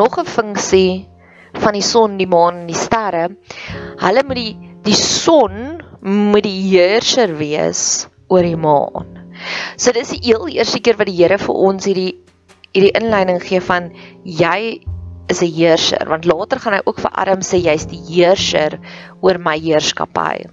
Nog 0.00 0.18
'n 0.18 0.24
funksie 0.24 1.08
van 1.52 1.74
die 1.74 1.82
son, 1.82 2.16
die 2.16 2.26
maan 2.26 2.62
en 2.62 2.66
die 2.66 2.80
sterre. 2.86 3.28
Hulle 4.00 4.22
moet 4.24 4.40
die 4.40 4.56
die 4.88 4.96
son 4.96 5.82
moet 6.00 6.46
die 6.46 6.70
heerser 6.70 7.36
wees 7.36 8.06
oor 8.28 8.42
die 8.46 8.56
maan. 8.56 9.18
So 9.76 9.92
dis 9.92 10.14
die 10.14 10.22
heel 10.30 10.48
eerste 10.48 10.80
keer 10.80 10.96
wat 10.96 11.10
die 11.10 11.18
Here 11.18 11.38
vir 11.38 11.54
ons 11.54 11.84
hierdie 11.84 12.14
hierdie 12.74 12.94
inleiding 12.98 13.40
gee 13.42 13.60
van 13.64 13.90
jy 14.24 14.84
is 15.28 15.42
'n 15.42 15.52
heerser 15.52 16.08
want 16.08 16.24
later 16.24 16.60
gaan 16.60 16.76
hy 16.78 16.80
ook 16.84 17.00
vir 17.00 17.12
Adam 17.12 17.40
sê 17.44 17.60
jy's 17.60 17.86
die 17.86 18.00
heerser 18.08 18.78
oor 19.20 19.38
my 19.38 19.58
heerskappy. 19.58 20.48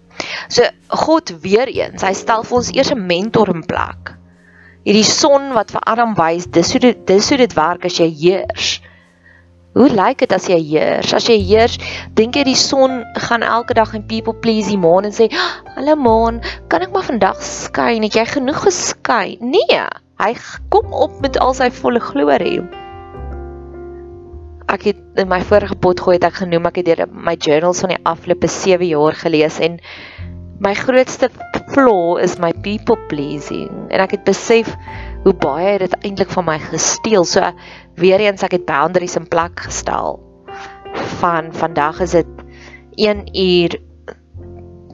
So 0.49 0.63
God 0.89 1.31
weer 1.43 1.67
eens, 1.67 2.03
hy 2.03 2.13
stel 2.13 2.43
vir 2.43 2.57
ons 2.57 2.71
eers 2.75 2.91
'n 2.91 3.07
mentor 3.07 3.49
in 3.49 3.63
plek. 3.63 4.15
Hierdie 4.85 5.07
son 5.07 5.53
wat 5.53 5.71
vir 5.71 5.81
Adam 5.85 6.13
wys, 6.15 6.45
dis 6.45 6.71
hoe 6.71 6.79
dit 6.79 7.07
dis 7.07 7.29
hoe 7.29 7.37
dit 7.37 7.53
werk 7.53 7.85
as 7.85 7.97
jy 7.99 8.09
heers. 8.09 8.81
Hoe 9.75 9.89
lyk 9.89 10.21
dit 10.23 10.31
as 10.31 10.45
jy 10.47 10.59
heers? 10.61 11.13
As 11.13 11.27
jy 11.27 11.35
heers, 11.41 11.77
dink 12.13 12.35
jy 12.35 12.43
die 12.43 12.55
son 12.55 13.03
gaan 13.15 13.43
elke 13.43 13.73
dag 13.73 13.93
in 13.93 14.07
people 14.07 14.33
please 14.33 14.69
die 14.69 14.77
maan 14.77 15.05
en 15.05 15.11
sê, 15.11 15.27
"Hallo 15.75 15.95
maan, 15.95 16.41
kan 16.69 16.81
ek 16.81 16.93
maar 16.93 17.03
vandag 17.03 17.41
skyn? 17.41 18.03
Het 18.03 18.13
jy 18.13 18.25
genoeg 18.25 18.61
geskyn?" 18.63 19.37
Nee. 19.41 20.04
Hy 20.15 20.31
kom 20.71 20.93
op 20.95 21.17
met 21.19 21.35
al 21.43 21.51
sy 21.57 21.67
volle 21.75 21.99
glorie. 21.99 22.61
Ek 24.71 24.85
het 24.87 25.01
in 25.19 25.27
my 25.27 25.41
vorige 25.43 25.75
pot 25.83 25.99
gooi 25.99 26.15
het 26.15 26.27
ek 26.29 26.39
genoem 26.39 26.69
ek 26.69 26.79
het 26.79 26.87
deur 26.87 27.09
my 27.11 27.35
journals 27.35 27.81
van 27.83 27.91
die 27.91 27.99
afgelope 28.07 28.47
7 28.47 28.87
jaar 28.87 29.17
gelees 29.19 29.59
en 29.63 29.75
my 30.63 30.71
grootste 30.79 31.27
flaw 31.73 32.15
is 32.23 32.37
my 32.39 32.53
people 32.63 32.95
pleasing 33.11 33.91
en 33.91 34.05
ek 34.05 34.15
het 34.15 34.23
besef 34.27 34.71
hoe 35.25 35.35
baie 35.43 35.75
dit 35.83 35.99
eintlik 35.99 36.31
van 36.31 36.47
my 36.47 36.57
gesteel. 36.63 37.27
So 37.27 37.43
weer 37.99 38.23
eens 38.23 38.47
ek 38.47 38.55
het 38.55 38.65
boundaries 38.71 39.19
in 39.19 39.27
plek 39.27 39.67
gestel. 39.67 40.21
Van 41.19 41.51
vandag 41.51 41.99
is 42.07 42.15
dit 42.15 42.43
1 43.03 43.27
uur 43.35 43.79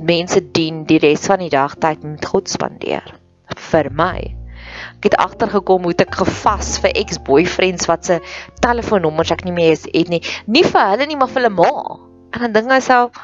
mense 0.01 0.41
dien 0.57 0.81
die 0.89 0.97
res 0.97 1.29
van 1.29 1.45
die 1.45 1.53
dag 1.53 1.77
tyd 1.77 2.01
met 2.01 2.25
God 2.25 2.49
spandeer 2.49 3.05
vir 3.69 3.93
my. 3.93 4.40
Ek 4.99 5.09
het 5.09 5.17
agtergekom 5.21 5.87
hoe 5.87 5.95
ek 5.97 6.15
gevas 6.21 6.75
vir 6.83 6.95
ex-boyfriends 7.01 7.87
wat 7.91 8.05
se 8.05 8.19
telefoonnommers 8.63 9.33
ek 9.33 9.45
nie 9.47 9.55
meer 9.55 9.77
het 9.77 10.11
nie. 10.11 10.21
Nie 10.45 10.63
vir 10.67 10.89
hulle 10.93 11.07
nie, 11.09 11.17
maar 11.19 11.31
vir 11.31 11.43
hulle 11.43 11.55
ma. 11.55 11.71
En 12.31 12.45
dan 12.45 12.53
dink 12.55 12.71
ek 12.71 12.85
self, 12.85 13.17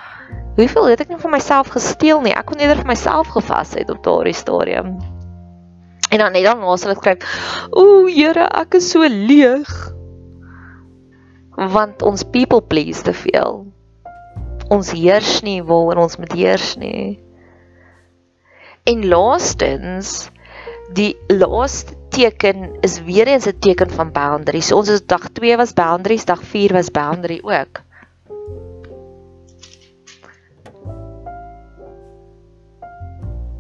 hoeveel 0.58 0.90
het 0.92 1.06
ek 1.06 1.14
nie 1.14 1.22
vir 1.22 1.32
myself 1.38 1.70
gesteel 1.76 2.24
nie? 2.26 2.36
Ek 2.36 2.50
kon 2.50 2.60
eerder 2.60 2.82
vir 2.82 2.92
myself 2.92 3.30
gevas 3.36 3.76
het 3.78 3.92
op 3.94 4.04
daardie 4.06 4.36
stadium. 4.36 4.98
En 6.08 6.18
dan 6.24 6.32
net 6.32 6.44
dan 6.48 6.64
was 6.64 6.84
hulle 6.84 6.96
skryf, 6.96 7.20
"Ooh, 7.72 8.08
Here, 8.08 8.48
ek 8.54 8.74
is 8.74 8.92
so 8.92 9.08
leeg." 9.08 9.94
Want 11.56 12.02
ons 12.02 12.24
people 12.24 12.62
please 12.62 13.02
te 13.02 13.14
veel. 13.14 13.66
Ons 14.70 14.92
heers 14.92 15.42
nie 15.42 15.64
waar 15.64 15.98
ons 15.98 16.18
moet 16.18 16.32
heers 16.32 16.76
nie. 16.76 17.20
En 18.84 19.08
laastens 19.08 20.30
Die 20.88 21.18
laaste 21.28 21.96
teken 22.10 22.78
is 22.80 23.02
weer 23.04 23.28
eens 23.28 23.46
'n 23.46 23.60
teken 23.60 23.90
van 23.90 24.12
boundaries. 24.12 24.68
So 24.68 24.78
ons 24.78 24.90
is 24.90 25.06
dag 25.06 25.30
2 25.34 25.58
was 25.58 25.74
boundaries, 25.74 26.26
dag 26.26 26.42
4 26.44 26.74
was 26.74 26.92
boundary 26.92 27.40
ook. 27.44 27.82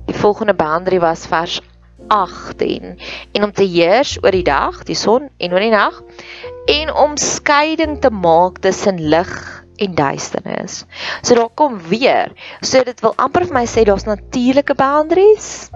Die 0.05 0.15
volgende 0.15 0.53
boundary 0.53 1.00
was 1.00 1.25
vers 1.25 1.62
18 2.07 3.00
en 3.31 3.43
om 3.43 3.51
te 3.51 3.63
heers 3.63 4.17
oor 4.24 4.31
die 4.31 4.43
dag, 4.43 4.84
die 4.84 4.96
son 4.96 5.29
en 5.38 5.51
oor 5.51 5.60
die 5.60 5.69
nag 5.69 6.03
en 6.65 6.93
om 6.93 7.17
skeiding 7.17 8.00
te 8.01 8.10
maak 8.10 8.57
tussen 8.60 9.07
lig 9.07 9.63
en 9.75 9.96
duisternis. 9.96 10.86
So 11.22 11.36
daar 11.36 11.50
kom 11.53 11.81
weer. 11.81 12.31
So 12.62 12.84
dit 12.84 13.00
wil 13.01 13.13
amper 13.15 13.46
vir 13.46 13.53
my 13.53 13.65
sê 13.65 13.84
daar's 13.84 14.07
natuurlike 14.07 14.75
boundaries 14.75 15.69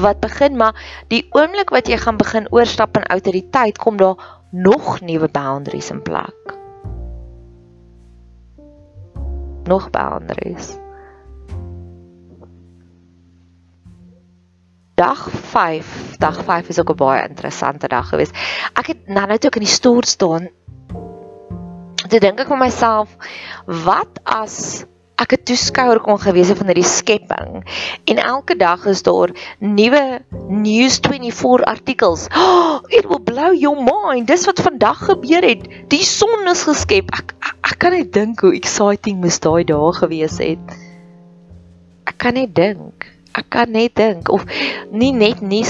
wat 0.00 0.20
begin 0.20 0.56
maar 0.56 1.04
die 1.08 1.26
oomblik 1.30 1.70
wat 1.70 1.88
jy 1.88 1.96
gaan 2.00 2.16
begin 2.16 2.46
oorstap 2.50 2.96
in 2.96 3.08
outoriteit 3.12 3.78
kom 3.78 3.96
daar 3.96 4.40
nog 4.50 5.00
nuwe 5.00 5.28
boundaries 5.28 5.90
in 5.90 6.02
plek. 6.02 6.56
Nog 9.64 9.90
boundaries. 9.90 10.76
Dag 14.94 15.28
5, 15.30 16.16
dag 16.16 16.44
5 16.44 16.68
is 16.68 16.80
ook 16.80 16.90
'n 16.90 16.96
baie 16.96 17.28
interessante 17.28 17.88
dag 17.88 18.08
geweest. 18.08 18.36
Ek 18.72 18.86
het 18.86 19.06
nou 19.06 19.26
net 19.26 19.44
ook 19.44 19.54
in 19.54 19.64
die 19.64 19.70
stoel 19.70 20.02
staan. 20.02 20.48
Toe 22.08 22.20
dink 22.20 22.40
ek 22.40 22.48
vir 22.48 22.58
myself, 22.58 23.16
wat 23.66 24.20
as 24.22 24.84
ek 25.22 25.36
'n 25.36 25.44
toeskouer 25.48 26.00
kon 26.02 26.18
gewees 26.18 26.50
het 26.50 26.58
van 26.58 26.70
hierdie 26.72 26.88
skepping 26.88 27.62
en 28.10 28.18
elke 28.18 28.56
dag 28.58 28.86
is 28.90 29.02
daar 29.06 29.30
nuwe 29.58 30.22
news 30.48 30.98
24 31.06 31.66
artikels. 31.66 32.26
Oh, 32.34 32.82
it 32.98 33.06
will 33.06 33.22
blow 33.22 33.52
your 33.54 33.78
mind. 33.78 34.26
Dis 34.26 34.46
wat 34.50 34.60
vandag 34.60 35.04
gebeur 35.06 35.46
het. 35.46 35.68
Die 35.88 36.04
son 36.04 36.48
is 36.50 36.66
geskep. 36.66 37.12
Ek 37.14 37.34
ek, 37.38 37.56
ek 37.70 37.78
kan 37.78 37.94
net 37.94 38.12
dink 38.12 38.40
hoe 38.40 38.54
exciting 38.54 39.20
moes 39.22 39.38
daai 39.38 39.64
dae 39.64 39.92
gewees 40.00 40.38
het. 40.42 40.78
Ek 42.10 42.18
kan 42.18 42.34
net 42.34 42.54
dink 42.54 43.11
ek 43.38 43.48
kan 43.48 43.70
net 43.72 43.94
dink 43.96 44.28
of 44.32 44.44
nie 44.90 45.12
net 45.12 45.40
nie 45.40 45.64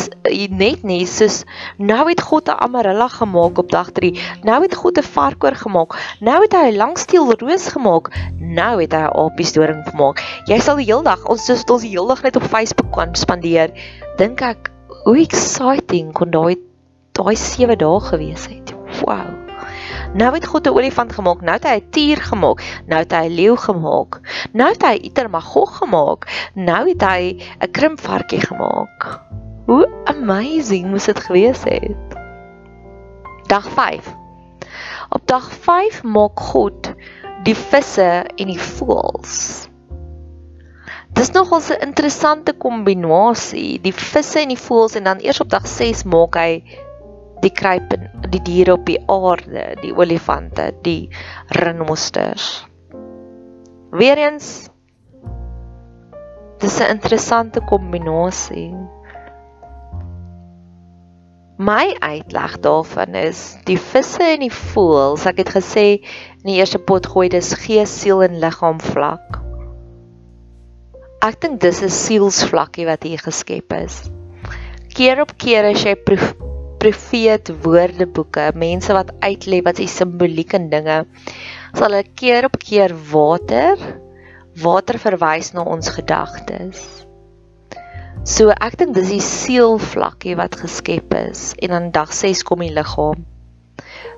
net 0.51 0.83
nie 0.87 1.05
soos 1.07 1.43
nou 1.79 2.05
het 2.09 2.21
God 2.21 2.49
'n 2.49 2.59
amarella 2.67 3.09
gemaak 3.09 3.59
op 3.59 3.71
dag 3.71 3.93
3 3.93 4.19
nou 4.43 4.63
het 4.63 4.75
God 4.75 4.99
'n 4.99 5.03
varkoor 5.03 5.55
gemaak. 5.55 5.97
Nou 6.21 6.43
het 6.43 6.53
hy 6.53 6.71
'n 6.71 6.77
langsteel 6.77 7.33
roos 7.39 7.67
gemaak. 7.69 8.11
Nou 8.39 8.81
het 8.81 8.93
hy 8.93 9.05
'n 9.07 9.17
apies 9.25 9.53
doring 9.53 9.85
gemaak. 9.91 10.23
Jy 10.47 10.59
sal 10.59 10.77
die 10.77 10.87
hele 10.87 11.03
dag 11.03 11.25
ons 11.27 11.45
soos 11.45 11.65
ons 11.65 11.83
die 11.83 11.95
hele 11.95 12.09
dag 12.09 12.23
net 12.23 12.37
op 12.37 12.43
Facebook 12.43 12.93
kan 12.93 13.15
spandeer. 13.15 13.71
Dink 14.17 14.41
ek 14.43 14.71
hoe 15.05 15.19
exciting 15.19 16.13
kon 16.13 16.31
daai 16.31 16.57
daai 17.13 17.37
7 17.37 17.79
dae 17.79 18.01
gewees 18.01 18.47
het. 18.47 18.75
Wow 19.05 19.42
Nou 20.15 20.35
het 20.35 20.47
God 20.47 20.67
'n 20.67 20.75
olifant 20.77 21.13
gemaak, 21.13 21.41
nou 21.41 21.55
het 21.55 21.65
hy 21.65 21.77
'n 21.77 21.91
tier 21.91 22.17
gemaak, 22.17 22.83
nou 22.87 23.01
het 23.01 23.13
hy 23.13 23.27
'n 23.27 23.35
leeu 23.35 23.57
gemaak. 23.57 24.21
Nou 24.53 24.69
het 24.71 24.83
hy 24.83 24.95
Itermagog 25.03 25.77
gemaak. 25.77 26.51
Nou 26.55 26.89
het 26.89 27.03
hy 27.03 27.43
'n 27.61 27.71
krimpvarkie 27.71 28.41
gemaak. 28.41 29.21
Hoe 29.67 29.89
amazing 30.05 30.91
moes 30.91 31.05
dit 31.05 31.21
gewees 31.21 31.63
het. 31.65 32.19
Dag 33.47 33.69
5. 33.71 34.15
Op 35.09 35.21
dag 35.25 35.53
5 35.53 36.03
maak 36.03 36.41
God 36.41 36.93
die 37.43 37.57
visse 37.57 38.25
en 38.37 38.47
die 38.47 38.61
voëls. 38.61 39.69
Dis 41.13 41.31
nogal 41.31 41.61
'n 41.61 41.87
interessante 41.87 42.53
kombinasie, 42.53 43.81
die 43.81 43.93
visse 43.93 44.41
en 44.41 44.49
die 44.49 44.59
voëls 44.59 44.95
en 44.95 45.05
dan 45.05 45.19
eers 45.19 45.41
op 45.41 45.51
dag 45.51 45.67
6 45.67 46.05
maak 46.05 46.35
hy 46.35 46.63
die 47.43 47.51
kruip 47.51 47.95
die 48.33 48.43
diere 48.47 48.77
op 48.79 48.87
die 48.87 49.01
aarde, 49.11 49.73
die 49.83 49.93
olifante, 49.97 50.71
die 50.87 51.11
renosters. 51.59 52.65
Weerens 53.93 54.71
dis 56.63 56.81
'n 56.81 56.91
interessante 56.95 57.61
kombinasie. 57.61 58.73
My 61.59 61.97
uitleg 62.01 62.61
daarvan 62.61 63.15
is 63.15 63.57
die 63.65 63.79
visse 63.79 64.23
en 64.23 64.41
die 64.41 64.51
voëls, 64.51 65.27
ek 65.27 65.37
het 65.37 65.51
gesê 65.57 65.87
in 66.41 66.47
die 66.47 66.57
eerste 66.57 66.79
pot 66.79 67.07
gooi 67.07 67.29
dis 67.29 67.53
gees, 67.55 68.01
siel 68.01 68.23
en 68.23 68.41
liggaam 68.41 68.81
vlak. 68.81 69.43
Ek 71.23 71.41
dink 71.41 71.61
dis 71.61 71.83
'n 71.83 71.89
sielsvlakkie 71.89 72.87
wat 72.87 73.03
hier 73.03 73.19
geskep 73.19 73.73
is. 73.73 74.11
Keer 74.95 75.21
op 75.21 75.37
keer 75.39 75.65
as 75.65 75.85
jy 75.85 75.95
profeet 76.83 77.53
woordeboeke, 77.63 78.51
mense 78.59 78.93
wat 78.97 79.13
uitlê 79.23 79.63
wat 79.67 79.79
se 79.79 79.87
simboliek 79.91 80.57
en 80.59 80.69
dinge, 80.73 80.99
sal 81.73 81.87
hulle 81.89 82.03
keer 82.19 82.51
op 82.51 82.59
keer 82.59 82.95
water 83.13 83.79
water 84.63 84.99
verwys 85.01 85.55
na 85.57 85.63
ons 85.65 85.89
gedagtes. 85.95 86.83
So 88.29 88.53
ek 88.53 88.77
dink 88.83 88.99
dis 88.99 89.15
die 89.15 89.25
sielvlakkie 89.25 90.35
wat 90.39 90.59
geskep 90.61 91.15
is 91.17 91.53
en 91.63 91.73
dan 91.73 91.93
dag 91.95 92.13
6 92.13 92.45
kom 92.47 92.61
die 92.67 92.75
liggaam. 92.75 93.25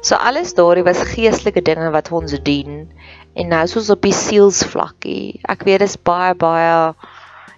So 0.04 0.16
alles 0.16 0.56
daardie 0.58 0.84
was 0.84 1.04
geestelike 1.14 1.62
dinge 1.64 1.92
wat 1.94 2.10
ons 2.12 2.34
dien 2.44 2.88
En 3.34 3.48
nou 3.50 3.64
soos 3.66 3.90
op 3.90 4.04
die 4.06 4.14
sielsvlakkie. 4.14 5.40
Ek 5.50 5.64
weet 5.66 5.82
dit 5.82 5.90
is 5.90 5.98
baie 5.98 6.36
baie 6.38 6.74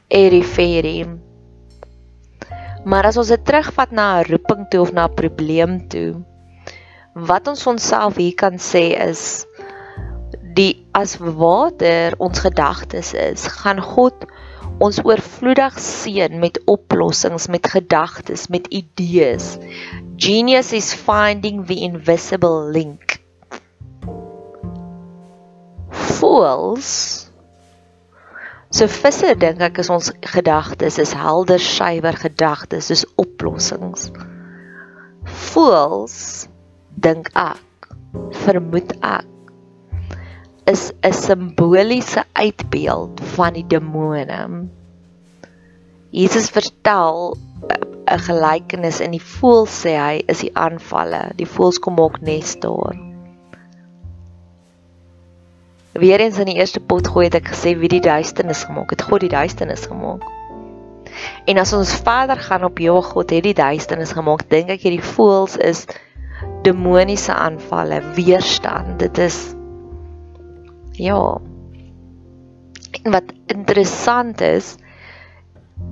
airy 0.08 0.40
fairy. 0.40 1.04
Maar 2.86 3.08
as 3.10 3.18
ons 3.18 3.32
dit 3.34 3.42
terugvat 3.42 3.90
na 3.90 4.20
'n 4.20 4.28
roeping 4.30 4.68
toe 4.70 4.80
of 4.80 4.92
na 4.92 5.06
'n 5.06 5.14
probleem 5.14 5.88
toe, 5.88 6.22
wat 7.14 7.48
ons 7.48 7.66
onsself 7.66 8.16
hier 8.16 8.34
kan 8.34 8.58
sê 8.62 8.94
is 9.10 9.46
die 10.54 10.86
as 10.92 11.16
water 11.18 12.14
ons 12.18 12.38
gedagtes 12.38 13.12
is, 13.14 13.46
gaan 13.60 13.80
God 13.82 14.14
ons 14.78 15.00
oorvloedig 15.04 15.78
seën 15.80 16.38
met 16.38 16.60
oplossings, 16.64 17.48
met 17.48 17.66
gedagtes, 17.66 18.48
met 18.48 18.66
idees. 18.66 19.58
Genius 20.16 20.72
is 20.72 20.94
finding 20.94 21.66
the 21.66 21.80
invisible 21.80 22.70
link 22.70 23.20
voels 25.90 27.25
so 28.70 28.86
visse 28.90 29.34
dink 29.38 29.62
ek 29.62 29.78
is 29.82 29.90
ons 29.92 30.10
gedagtes 30.34 30.98
is 31.02 31.14
helder 31.16 31.62
suiwer 31.62 32.16
gedagtes 32.18 32.90
is 32.90 33.04
oplossings. 33.20 34.10
Voels 35.50 36.48
dink 37.06 37.30
ek 37.34 37.90
vermoed 38.44 38.92
ek 39.02 39.26
is 40.66 40.92
'n 41.02 41.12
simboliese 41.12 42.24
uitbeeld 42.34 43.20
van 43.36 43.52
die 43.54 43.66
demone. 43.66 44.68
Jesus 46.10 46.50
vertel 46.50 47.36
'n 48.06 48.22
gelykenis 48.28 49.00
in 49.00 49.12
die 49.14 49.26
voël 49.38 49.66
sê 49.66 49.94
hy 49.98 50.16
is 50.26 50.40
die 50.40 50.54
aanvalle. 50.54 51.34
Die 51.36 51.46
voëls 51.46 51.78
kom 51.78 52.00
ook 52.00 52.20
nes 52.20 52.56
daar 52.60 52.96
Weer 55.98 56.20
eens 56.20 56.38
in 56.38 56.50
die 56.50 56.58
eerste 56.58 56.80
pot 56.80 57.08
gooi 57.08 57.26
het 57.26 57.38
ek 57.38 57.52
gesê 57.54 57.72
wie 57.78 57.88
die 57.88 58.02
duisternis 58.04 58.64
gemaak 58.68 58.90
het. 58.92 59.02
God 59.08 59.20
die 59.24 59.32
duisternis 59.32 59.86
gemaak. 59.88 60.24
En 61.48 61.58
as 61.58 61.72
ons 61.72 61.94
verder 62.04 62.36
gaan 62.36 62.64
op 62.64 62.78
jou 62.82 62.98
God 63.02 63.30
het 63.32 63.44
die 63.46 63.56
duisternis 63.56 64.12
gemaak, 64.12 64.44
dink 64.50 64.72
ek 64.74 64.84
hierdie 64.84 65.04
voels 65.14 65.56
is 65.56 65.86
demoniese 66.66 67.32
aanvalle, 67.32 68.02
weerstand. 68.16 68.98
Dit 69.00 69.18
is 69.18 69.38
ja. 70.98 71.20
En 73.02 73.14
wat 73.14 73.32
interessant 73.52 74.40
is 74.40 74.74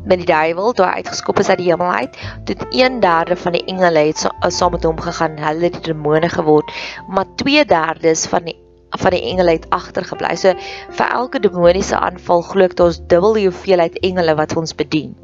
met 0.05 0.21
die 0.21 0.29
duiwel 0.29 0.73
toe 0.73 0.87
hy 0.87 1.01
uitgeskop 1.05 1.41
is 1.41 1.49
uit 1.49 1.61
die 1.61 1.71
hemel 1.71 1.91
uit, 1.93 2.17
toe 2.49 2.57
1/3 2.73 3.37
van 3.41 3.57
die 3.57 3.65
engele 3.69 4.07
het 4.09 4.25
saam 4.53 4.73
met 4.73 4.85
hom 4.85 5.01
gegaan, 5.01 5.37
hulle 5.39 5.69
het 5.69 5.85
demone 5.85 6.29
geword, 6.29 6.73
maar 7.09 7.29
2/3 7.41 8.29
van 8.33 8.49
die 8.49 8.57
van 9.01 9.15
die 9.15 9.23
engele 9.31 9.57
het 9.59 9.67
agtergebly. 9.75 10.35
So 10.39 10.55
vir 10.99 11.11
elke 11.19 11.41
demoniese 11.43 11.99
aanval 11.99 12.45
glo 12.47 12.69
ek 12.69 12.77
daar's 12.79 13.01
dubbel 13.11 13.39
die 13.41 13.49
hoeveelheid 13.49 13.99
engele 14.07 14.37
wat 14.39 14.57
ons 14.57 14.75
bedien. 14.75 15.15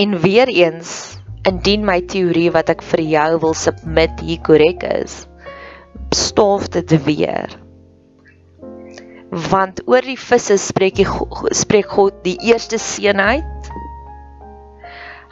En 0.00 0.18
weer 0.20 0.48
eens, 0.48 1.18
indien 1.48 1.84
my 1.84 2.00
teorie 2.06 2.50
wat 2.54 2.70
ek 2.72 2.84
vir 2.92 3.02
jou 3.04 3.28
wil 3.44 3.54
submit 3.56 4.20
hier 4.24 4.40
korrek 4.46 4.84
is, 4.88 5.24
stof 6.14 6.68
dit 6.72 6.94
weer. 7.04 7.50
Want 9.52 9.80
oor 9.88 10.04
die 10.04 10.18
visse 10.20 10.58
spreek 10.60 11.00
hy 11.00 11.08
spreek 11.56 11.88
God 11.96 12.20
die 12.26 12.36
eerste 12.50 12.78
seën 12.78 13.20
uit. 13.20 13.72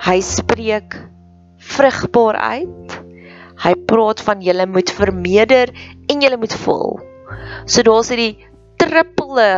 Hy 0.01 0.19
spreek 0.25 0.97
vrugbaar 1.61 2.41
uit. 2.41 2.97
Hy 3.61 3.75
praat 3.91 4.23
van 4.25 4.41
julle 4.45 4.67
moet 4.67 4.91
vermeerder 4.97 5.73
en 6.09 6.25
julle 6.25 6.39
moet 6.41 6.55
vol. 6.65 6.97
So 7.67 7.85
daar's 7.87 8.11
hierdie 8.13 8.47
triple 8.81 9.51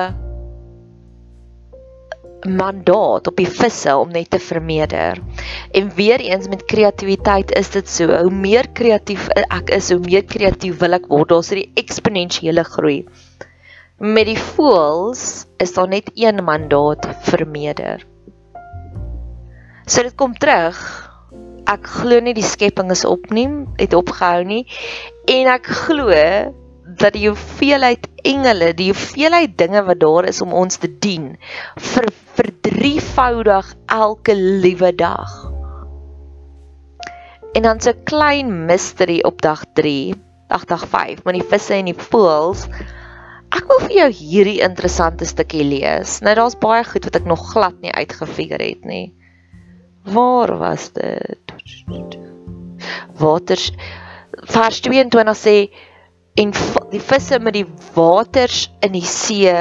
mandaat 2.43 3.29
op 3.31 3.37
die 3.38 3.47
visse 3.47 3.95
om 3.97 4.11
net 4.11 4.31
te 4.33 4.41
vermeerder. 4.43 5.21
En 5.79 5.93
weer 5.95 6.21
eens 6.21 6.49
met 6.51 6.65
kreatiwiteit 6.67 7.55
is 7.59 7.71
dit 7.71 7.88
so. 7.88 8.11
Hoe 8.11 8.35
meer 8.35 8.69
kreatief 8.75 9.29
ek 9.45 9.71
is, 9.71 9.93
hoe 9.95 10.03
meer 10.03 10.27
kreatief 10.27 10.81
wil 10.83 10.99
ek 10.99 11.07
word. 11.11 11.31
Daar's 11.31 11.53
hierdie 11.55 11.71
eksponensiële 11.79 12.65
groei. 12.67 13.05
Met 14.03 14.27
die 14.27 14.38
voels 14.38 15.47
is 15.62 15.75
daar 15.77 15.88
net 15.88 16.11
een 16.19 16.43
mandaat 16.45 17.07
vermeerder. 17.29 18.03
So 19.87 20.03
dit 20.03 20.15
kom 20.19 20.35
terug 20.35 20.79
ek 21.70 21.87
glo 22.01 22.20
nie 22.20 22.35
die 22.35 22.46
skepping 22.46 22.90
is 22.90 23.05
op 23.05 23.31
nie, 23.31 23.48
het 23.79 23.94
opgehou 23.94 24.42
nie 24.44 24.64
en 25.31 25.51
ek 25.53 25.70
glo 25.85 26.11
dat 26.98 27.14
die 27.14 27.29
hoeveelheid 27.29 28.09
engele, 28.27 28.72
die 28.77 28.90
hoeveelheid 28.90 29.55
dinge 29.59 29.83
wat 29.87 30.01
daar 30.03 30.27
is 30.29 30.42
om 30.44 30.53
ons 30.53 30.81
te 30.83 30.90
dien 30.90 31.33
vir 31.92 32.11
vir 32.37 32.48
drievoudig 32.64 33.75
elke 33.92 34.35
liewe 34.35 34.92
dag. 34.96 35.33
En 37.53 37.62
dan 37.62 37.79
'n 37.79 38.03
klein 38.05 38.66
mystery 38.66 39.20
op 39.20 39.42
dag 39.42 39.64
3, 39.75 40.14
dag 40.48 40.64
dag 40.64 40.88
5, 40.88 41.25
met 41.25 41.35
die 41.35 41.48
visse 41.48 41.75
en 41.75 41.85
die 41.85 41.94
voëls. 42.11 42.66
Ek 43.53 43.68
wil 43.68 43.81
vir 43.81 43.96
jou 43.96 44.11
hierdie 44.11 44.61
interessante 44.64 45.25
stukkie 45.25 45.64
lees. 45.64 46.20
Nou 46.20 46.35
daar's 46.35 46.57
baie 46.57 46.85
goed 46.85 47.05
wat 47.05 47.16
ek 47.16 47.25
nog 47.25 47.51
glad 47.53 47.75
nie 47.81 47.92
uitgefigure 47.92 48.64
het 48.64 48.85
nie. 48.85 49.12
Waar 50.03 50.59
was 50.59 50.93
dit? 50.93 51.38
Waters 53.19 53.73
vers 54.51 54.81
22 54.81 55.37
sê 55.37 55.57
en 56.35 56.53
die 56.91 57.01
visse 57.01 57.38
met 57.38 57.55
die 57.55 57.67
waters 57.95 58.71
in 58.81 58.95
die 58.97 59.05
see 59.07 59.53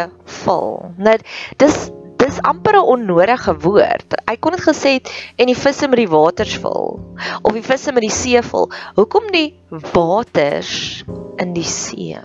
vul. 0.43 0.77
Nou 0.97 1.17
dis 1.61 1.89
dis 2.21 2.37
amper 2.45 2.77
'n 2.77 2.89
onnodige 2.95 3.53
woord. 3.59 4.15
Hy 4.29 4.35
kon 4.37 4.55
dit 4.55 4.61
gesê 4.61 4.93
het 4.97 5.09
en 5.37 5.45
die 5.45 5.57
visse 5.57 5.87
met 5.87 5.97
die 5.97 6.09
waters 6.09 6.57
vul 6.57 6.99
of 7.41 7.51
die 7.53 7.65
visse 7.65 7.91
met 7.91 8.01
die 8.01 8.13
see 8.13 8.41
vul. 8.41 8.69
Hoekom 8.95 9.31
die 9.31 9.57
waters 9.93 11.03
in 11.37 11.53
die 11.53 11.67
see? 11.67 12.17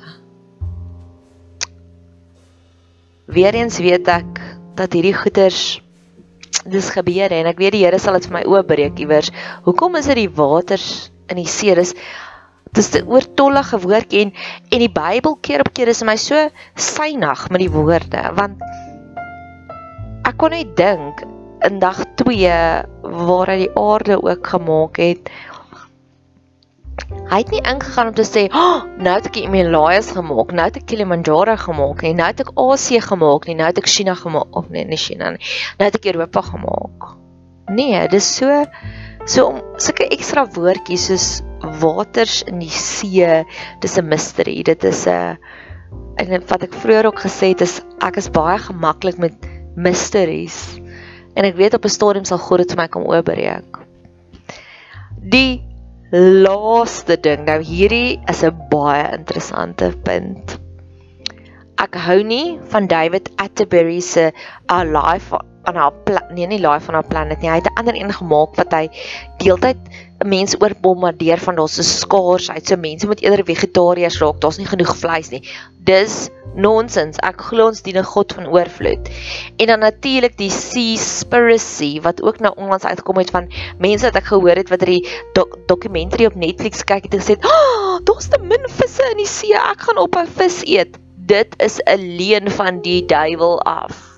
Weereens 3.27 3.79
weet 3.79 4.09
ek 4.09 4.41
dat 4.79 4.93
hierdie 4.93 5.17
goeters 5.17 5.83
dis 6.64 6.90
gebeur 6.90 7.33
en 7.33 7.47
ek 7.47 7.59
weet 7.61 7.77
die 7.77 7.85
Here 7.85 7.99
sal 7.99 8.16
dit 8.19 8.27
vir 8.29 8.38
my 8.38 8.45
oopbreek 8.49 8.99
iewers. 9.03 9.33
Hoekom 9.66 9.97
is 10.01 10.09
dit 10.11 10.16
die 10.25 10.33
waters 10.33 11.11
in 11.29 11.37
die 11.37 11.47
see? 11.51 11.75
Dis 11.75 11.95
dis 12.77 12.90
'n 13.01 13.09
oortollige 13.09 13.79
woord 13.81 14.12
en 14.12 14.33
en 14.71 14.79
die 14.79 14.92
Bybel 14.92 15.38
keer 15.40 15.61
op 15.61 15.73
keer 15.73 15.88
is 15.88 16.03
my 16.03 16.16
so 16.16 16.49
synig 16.75 17.49
met 17.51 17.61
die 17.61 17.73
woorde 17.73 18.23
want 18.37 18.61
ek 20.29 20.37
kon 20.37 20.51
net 20.51 20.77
dink 20.77 21.23
in 21.64 21.79
dag 21.79 22.05
2 22.21 22.51
waar 23.03 23.53
hy 23.53 23.59
die 23.64 23.75
aarde 23.81 24.19
ook 24.23 24.47
gemaak 24.47 25.01
het 25.01 25.31
Hy 27.31 27.39
het 27.43 27.51
nie 27.51 27.61
ingegaan 27.61 28.09
om 28.09 28.15
te 28.15 28.25
sê, 28.25 28.47
"Oh, 28.55 28.85
nou 28.99 29.15
het 29.15 29.27
ek 29.27 29.33
die 29.33 29.43
Himalayas 29.43 30.11
gemaak, 30.11 30.53
nou 30.53 30.65
het 30.65 30.77
ek 30.77 30.87
Kilimanjaro 30.87 31.57
gemaak 31.57 32.03
en 32.03 32.17
nou 32.17 32.27
het 32.27 32.41
ek 32.41 32.51
Asië 32.55 33.01
gemaak, 33.01 33.47
nie, 33.47 33.55
nou 33.55 33.67
het 33.67 33.79
ek 33.79 33.87
China 33.87 34.15
gemaak 34.15 34.57
of 34.57 34.69
nee, 34.69 34.85
nie 34.85 34.97
China 34.97 35.31
nie. 35.31 35.45
Nou 35.79 35.91
het 35.91 35.95
ek 35.95 36.15
Europa 36.15 36.41
gemaak." 36.41 37.17
Nee, 37.69 38.09
dis 38.09 38.37
so 38.37 38.65
so 39.25 39.47
om 39.47 39.63
sulke 39.77 40.07
ekstra 40.09 40.47
woordjies 40.47 41.07
soos 41.07 41.43
waters 41.81 42.43
in 42.47 42.61
die 42.63 42.71
see, 42.71 43.45
dis 43.81 43.99
'n 43.99 44.09
mystery. 44.09 44.63
Dit 44.63 44.85
is 44.85 45.07
'n 45.07 45.39
en 46.17 46.43
wat 46.49 46.63
ek 46.63 46.73
vroeër 46.73 47.07
ook 47.07 47.21
gesê 47.21 47.53
het 47.53 47.61
is 47.61 47.83
ek 48.01 48.17
is 48.17 48.31
baie 48.31 48.59
gemaklik 48.59 49.19
met 49.19 49.35
mysteries. 49.77 50.81
En 51.35 51.45
ek 51.45 51.57
weet 51.57 51.75
op 51.75 51.85
'n 51.85 51.89
stadium 51.89 52.25
sal 52.25 52.39
God 52.39 52.59
dit 52.59 52.71
vir 52.71 52.83
my 52.83 52.89
kom 52.89 53.05
oopbreek. 53.05 53.79
Die 55.21 55.66
laaste 56.17 57.17
ding, 57.21 57.45
nou 57.45 57.59
hierdie 57.61 58.21
is 58.31 58.43
'n 58.45 58.55
baie 58.71 59.05
interessante 59.19 59.93
punt. 60.05 60.59
Ek 61.77 61.95
hou 62.07 62.23
nie 62.23 62.59
van 62.73 62.87
David 62.87 63.29
Attenborough 63.37 64.01
se 64.01 64.33
A 64.71 64.85
Life 64.85 65.37
on 65.69 65.77
our 65.77 65.93
planet, 66.07 66.31
nee 66.33 66.47
nie 66.47 66.59
Life 66.59 66.89
on 66.89 66.95
our 66.95 67.05
planet 67.05 67.43
nie. 67.43 67.51
Hy 67.51 67.61
het 67.61 67.69
'n 67.69 67.79
ander 67.79 67.97
een 67.97 68.13
gemaak 68.13 68.57
wat 68.57 68.73
hy 68.73 68.89
deeltyd 69.43 69.77
mense 70.25 70.57
oorbombardeer 70.61 71.39
van 71.39 71.57
daar's 71.57 71.79
'n 71.79 71.83
skaarsheid. 71.83 72.67
So 72.67 72.77
mense 72.77 73.07
moet 73.07 73.21
eerder 73.21 73.45
vegetariërs 73.45 74.21
raak. 74.21 74.41
Daar's 74.41 74.59
nie 74.59 74.67
genoeg 74.67 74.97
vleis 74.97 75.31
nie. 75.31 75.43
Dis 75.85 76.31
nonsens. 76.57 77.21
Ek 77.25 77.40
glo 77.51 77.69
ons 77.71 77.83
dien 77.83 77.99
'n 77.99 78.05
God 78.05 78.33
van 78.33 78.49
oorvloed. 78.49 79.09
En 79.57 79.66
dan 79.66 79.81
natuurlik 79.81 80.37
die 80.37 80.51
Seaspiracy 80.51 82.01
wat 82.01 82.23
ook 82.23 82.40
nou 82.40 82.55
onlangs 82.57 82.85
uitgekom 82.85 83.19
het 83.19 83.31
van 83.31 83.53
mense 83.79 84.05
wat 84.05 84.16
ek 84.16 84.31
gehoor 84.33 84.57
het 84.57 84.69
wat 84.69 84.81
hierdie 84.81 85.07
dok 85.33 85.59
dokumentary 85.66 86.27
op 86.27 86.35
Netflix 86.35 86.85
kyk 86.85 87.05
het 87.05 87.14
en 87.14 87.21
gesê, 87.21 87.37
"Ag, 87.40 87.51
oh, 87.51 87.99
daar's 88.05 88.29
te 88.29 88.38
min 88.40 88.64
visse 88.69 89.03
in 89.11 89.16
die 89.16 89.27
see. 89.27 89.55
Ek 89.55 89.81
gaan 89.81 89.99
op 89.99 90.16
'n 90.16 90.27
vis 90.27 90.62
eet." 90.64 90.99
Dit 91.27 91.55
is 91.59 91.81
'n 91.85 92.16
leuen 92.16 92.51
van 92.51 92.81
die 92.81 93.05
duiwel 93.05 93.61
af. 93.62 94.16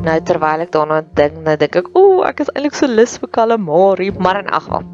Nou 0.00 0.16
terwyl 0.24 0.64
ek 0.64 0.72
daarna 0.72 1.02
dink, 1.18 1.42
nou 1.44 1.56
dink 1.60 1.76
ek, 1.76 1.90
"O, 1.94 2.22
ek 2.24 2.40
is 2.40 2.50
eintlik 2.54 2.74
so 2.78 2.86
lus 2.86 3.18
vir 3.20 3.28
calamari," 3.28 4.10
maar 4.10 4.40
in 4.40 4.48
elk 4.48 4.62
geval. 4.62 4.88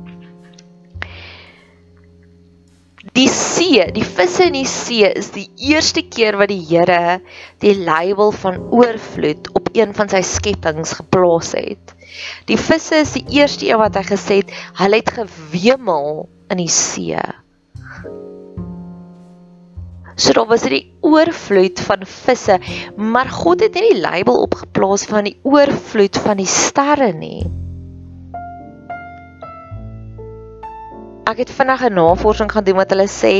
Die 3.14 3.28
see, 3.28 3.84
die 3.92 4.04
visse 4.04 4.44
in 4.44 4.56
die 4.58 4.66
see 4.66 5.06
is 5.06 5.30
die 5.30 5.46
eerste 5.70 6.02
keer 6.02 6.36
wat 6.36 6.50
die 6.50 6.60
Here 6.60 7.20
die 7.62 7.76
label 7.78 8.32
van 8.32 8.58
oorvloed 8.74 9.48
op 9.54 9.70
een 9.72 9.94
van 9.94 10.10
sy 10.10 10.20
skepings 10.26 10.92
geplaas 10.98 11.54
het. 11.54 11.94
Die 12.50 12.58
visse 12.58 12.98
is 13.06 13.14
die 13.14 13.24
eerste 13.38 13.70
een 13.70 13.78
wat 13.78 13.94
hy 13.94 14.02
gesê 14.10 14.42
het, 14.42 14.52
hulle 14.82 15.00
het 15.00 15.14
gewemel 15.22 16.28
in 16.50 16.64
die 16.64 16.72
see. 16.72 17.22
So 20.16 20.32
daar 20.32 20.48
was 20.48 20.62
hierdie 20.64 20.94
oorvloed 21.04 21.80
van 21.84 22.06
visse, 22.08 22.56
maar 22.96 23.28
God 23.28 23.60
het 23.60 23.74
nie 23.76 23.90
die 23.92 24.00
label 24.00 24.38
opgeplaas 24.46 25.04
van 25.10 25.28
die 25.28 25.36
oorvloed 25.44 26.16
van 26.24 26.40
die 26.40 26.48
sterre 26.48 27.10
nie. 27.12 27.44
Ek 31.28 31.42
het 31.44 31.52
vinnig 31.52 31.84
'n 31.84 31.98
navorsing 32.00 32.52
gaan 32.52 32.64
doen 32.64 32.80
wat 32.80 32.90
hulle 32.90 33.08
sê 33.12 33.34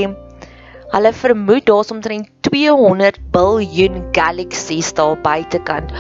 hulle 0.93 1.13
vermoed 1.13 1.67
daar's 1.67 1.91
omtrent 1.91 2.29
200 2.41 3.19
biljoen 3.33 4.09
galaksies 4.13 4.93
daar 4.93 5.17
buitekant. 5.17 5.93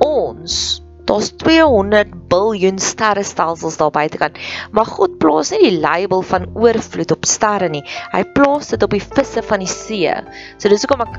Ons 0.00 0.83
Daar's 1.04 1.30
200 1.36 2.14
biljoen 2.32 2.78
sterrestelsels 2.80 3.76
daar 3.76 3.92
buitekant. 3.92 4.38
Maar 4.72 4.88
God 4.88 5.18
plaas 5.20 5.52
nie 5.52 5.60
die 5.66 5.80
label 5.80 6.22
van 6.24 6.46
oorvloed 6.56 7.12
op 7.12 7.28
sterre 7.28 7.68
nie. 7.68 7.84
Hy 8.14 8.22
plaas 8.36 8.72
dit 8.72 8.82
op 8.82 8.94
die 8.94 9.02
visse 9.04 9.42
van 9.44 9.60
die 9.60 9.70
see. 9.70 10.14
So 10.56 10.72
dis 10.72 10.86
hoekom 10.86 11.04
ek 11.04 11.18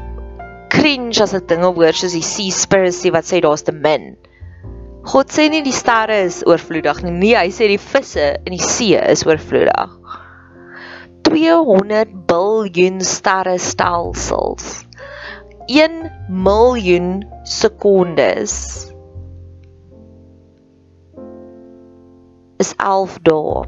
cringe 0.74 1.21
as 1.24 1.36
ek 1.38 1.45
dinge 1.52 1.69
hoor 1.78 1.93
soos 1.93 2.15
die 2.17 2.26
seaspiracy 2.26 3.13
wat 3.13 3.30
sê 3.30 3.41
daar's 3.45 3.65
te 3.67 3.76
min. 3.76 4.15
God 5.06 5.30
sê 5.30 5.45
nie 5.54 5.62
die 5.62 5.76
sterre 5.76 6.24
is 6.26 6.41
oorvloedig 6.50 7.04
nie. 7.06 7.13
Nee, 7.13 7.36
hy 7.38 7.54
sê 7.54 7.69
die 7.69 7.82
visse 7.82 8.32
in 8.41 8.58
die 8.58 8.63
see 8.63 8.98
is 8.98 9.21
oorvloedig. 9.28 9.93
200 11.30 12.17
biljoen 12.30 12.98
sterrestelsels. 13.06 14.82
1 15.69 16.02
miljoen 16.30 17.21
sekondes 17.50 18.94
is 22.58 22.74
11 22.78 23.20
dae. 23.28 23.65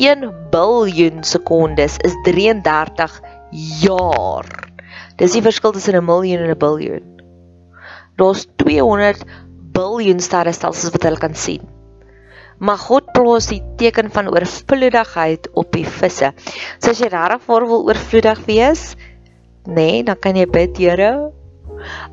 1 0.00 0.30
biljoen 0.52 1.24
sekondes 1.26 1.98
is 2.06 2.14
33 2.24 3.20
jaar. 3.82 4.48
Dis 5.20 5.36
die 5.36 5.44
verskil 5.44 5.74
tussen 5.76 5.96
'n 5.96 6.04
miljoen 6.04 6.46
en 6.46 6.50
'n 6.54 6.58
biljoen. 6.58 7.06
Daar's 8.16 8.46
200 8.56 9.24
biljoen 9.72 10.20
sterrestelsels 10.20 10.92
wat 10.92 11.02
hulle 11.02 11.18
kan 11.18 11.34
sien. 11.34 11.68
Maar 12.58 12.78
God 12.78 13.12
plaas 13.12 13.46
die 13.48 13.62
teken 13.76 14.10
van 14.10 14.28
oorvloedigheid 14.28 15.48
op 15.52 15.72
die 15.72 15.86
visse. 15.86 16.32
So 16.78 16.90
as 16.90 17.00
jy 17.00 17.08
regtig 17.08 17.46
wil 17.46 17.84
oorvloedig 17.88 18.40
wees, 18.46 18.96
nê, 19.64 19.74
nee, 19.74 20.02
dan 20.04 20.18
kan 20.20 20.36
jy 20.36 20.46
bid, 20.46 20.76
Here, 20.76 21.32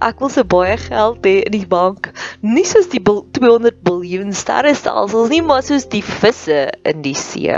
Ek 0.04 0.20
wil 0.22 0.32
so 0.34 0.44
baie 0.48 0.78
geld 0.82 1.26
hê 1.28 1.36
in 1.48 1.56
die 1.56 1.68
bank, 1.70 2.12
nie 2.42 2.66
soos 2.68 2.90
die 2.92 3.02
200 3.04 3.82
miljard 3.88 4.36
sterrestelsels 4.38 5.32
nie, 5.34 5.44
maar 5.46 5.64
soos 5.66 5.88
die 5.92 6.04
visse 6.06 6.68
in 6.88 7.04
die 7.06 7.16
see. 7.18 7.54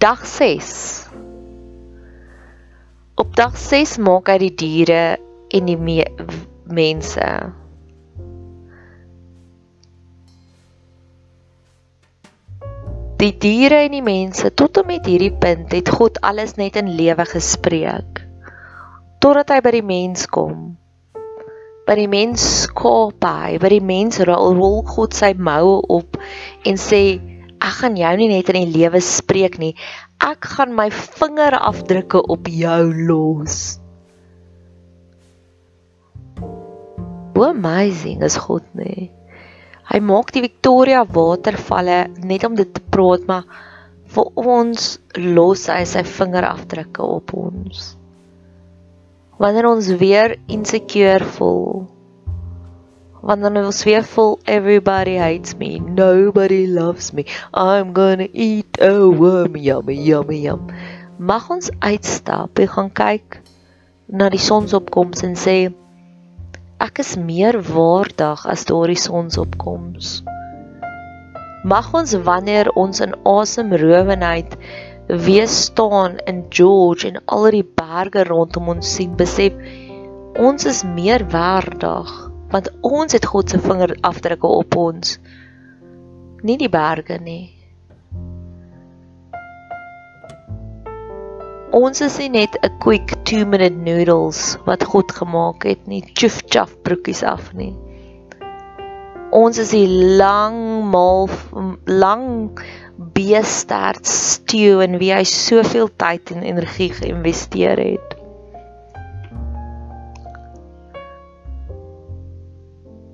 Dag 0.00 0.24
6. 0.24 0.74
Op 3.20 3.34
dag 3.36 3.56
6 3.60 3.98
maak 4.00 4.30
hy 4.32 4.38
die 4.46 4.54
diere 4.62 5.02
en 5.52 5.66
die 5.68 5.76
me 5.76 6.06
mense. 6.70 7.26
Die 13.20 13.34
diere 13.36 13.82
en 13.84 13.92
die 13.92 14.00
mense 14.00 14.48
tot 14.56 14.78
en 14.80 14.86
met 14.88 15.04
hierdie 15.04 15.34
punt 15.42 15.74
het 15.76 15.90
God 15.92 16.16
alles 16.24 16.54
net 16.56 16.78
in 16.80 16.86
lewe 16.96 17.26
gespreek. 17.28 18.22
Totdat 19.20 19.52
hy 19.52 19.58
by 19.60 19.72
die 19.74 19.84
mens 19.84 20.24
kom. 20.32 20.62
By 21.84 21.98
die 21.98 22.08
mens 22.08 22.46
skaap 22.62 23.20
hy, 23.28 23.58
by 23.60 23.72
die 23.74 23.82
mens 23.84 24.22
rol, 24.24 24.80
God 24.88 25.18
sy 25.18 25.34
moue 25.36 25.82
op 25.92 26.16
en 26.64 26.80
sê 26.80 27.02
ek 27.60 27.76
gaan 27.82 28.00
jou 28.00 28.14
nie 28.22 28.30
net 28.32 28.48
in 28.54 28.62
die 28.62 28.72
lewe 28.78 29.04
spreek 29.04 29.60
nie. 29.60 29.74
Ek 30.24 30.48
gaan 30.56 30.72
my 30.72 30.88
vingerafdrukke 30.88 32.24
op 32.24 32.48
jou 32.48 32.82
los. 33.04 33.60
Hoe 37.36 37.50
amazing 37.52 38.24
is 38.24 38.40
God 38.48 38.64
nie? 38.72 39.10
Hy 39.90 39.98
maak 40.06 40.28
die 40.30 40.44
Victoria 40.44 41.00
watervalle 41.02 42.04
net 42.22 42.44
om 42.46 42.54
dit 42.54 42.68
te 42.70 42.82
praat, 42.94 43.24
maar 43.26 43.42
vir 44.14 44.28
ons 44.38 44.84
los 45.18 45.64
hy 45.66 45.80
sy 45.86 46.04
vingerafdrukke 46.06 47.06
op 47.18 47.32
ons. 47.34 47.88
Wanneer 49.42 49.66
ons 49.66 49.88
weer 49.98 50.36
insecure 50.46 51.26
voel, 51.34 51.88
wanneer 53.26 53.66
ons 53.66 53.82
weer 53.88 54.06
voel 54.06 54.38
everybody 54.46 55.16
hates 55.18 55.58
me, 55.58 55.72
nobody 55.80 56.68
loves 56.70 57.10
me, 57.12 57.26
I'm 57.52 57.90
going 57.92 58.22
to 58.22 58.30
eat 58.30 58.78
a 58.80 58.94
worm, 59.10 59.56
yummy 59.56 59.98
yummy 60.06 60.44
yum. 60.44 60.70
Mag 61.18 61.50
ons 61.50 61.70
uitstap 61.82 62.62
en 62.62 62.70
gaan 62.76 62.94
kyk 62.94 63.40
na 64.06 64.30
die 64.30 64.42
sonsopkoms 64.42 65.26
en 65.26 65.34
sê 65.34 65.58
Ek 66.80 67.02
is 67.02 67.10
meer 67.20 67.58
waardig 67.60 68.46
as 68.48 68.62
daardie 68.64 68.96
sonsopkoms. 68.96 70.22
Mag 71.68 71.90
ons 71.92 72.14
wanneer 72.24 72.70
ons 72.72 73.02
in 73.04 73.12
asemrowenheid 73.28 74.56
wees 75.26 75.58
staan 75.66 76.16
in 76.24 76.46
George 76.48 77.10
en 77.10 77.20
al 77.36 77.50
die 77.52 77.66
berge 77.82 78.24
rondom 78.24 78.72
ons 78.72 78.94
sien, 78.96 79.12
besef 79.12 79.52
ons 80.40 80.64
is 80.72 80.80
meer 80.96 81.26
waardig 81.28 82.16
want 82.50 82.72
ons 82.80 83.12
het 83.12 83.28
God 83.28 83.52
se 83.52 83.60
vingerafdrukke 83.60 84.56
op 84.64 84.80
ons. 84.80 85.18
Nie 86.40 86.56
die 86.58 86.72
berge 86.72 87.20
nie. 87.20 87.59
Ons 91.70 92.00
is 92.02 92.16
nie 92.18 92.32
net 92.34 92.56
'n 92.66 92.78
quick 92.82 93.12
2 93.30 93.44
minute 93.46 93.76
noodles 93.78 94.58
wat 94.66 94.82
God 94.82 95.12
gemaak 95.14 95.62
het 95.62 95.86
nie, 95.86 96.02
chuf 96.18 96.40
chaf 96.50 96.72
broekies 96.82 97.22
af 97.22 97.52
nie. 97.54 97.76
Ons 99.30 99.60
is 99.62 99.70
die 99.70 99.86
lang 100.18 100.90
mal 100.90 101.30
lang 101.86 102.58
beestert 103.14 104.02
stew 104.02 104.82
en 104.82 104.98
wie 104.98 105.12
hy 105.14 105.22
soveel 105.22 105.86
tyd 105.94 106.32
en 106.34 106.42
energie 106.42 106.90
geïnvesteer 106.90 107.78
het. 107.78 108.18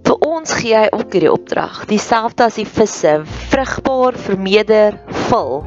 Vir 0.09 0.16
ons 0.31 0.57
gee 0.62 0.81
hy 0.81 0.88
ook 0.97 1.12
hierdie 1.12 1.35
opdrag, 1.35 1.85
dieselfde 1.92 2.49
as 2.49 2.57
die 2.57 2.64
visse, 2.64 3.19
vrugbaar, 3.53 4.16
vermeerder, 4.16 4.97
vul, 5.29 5.61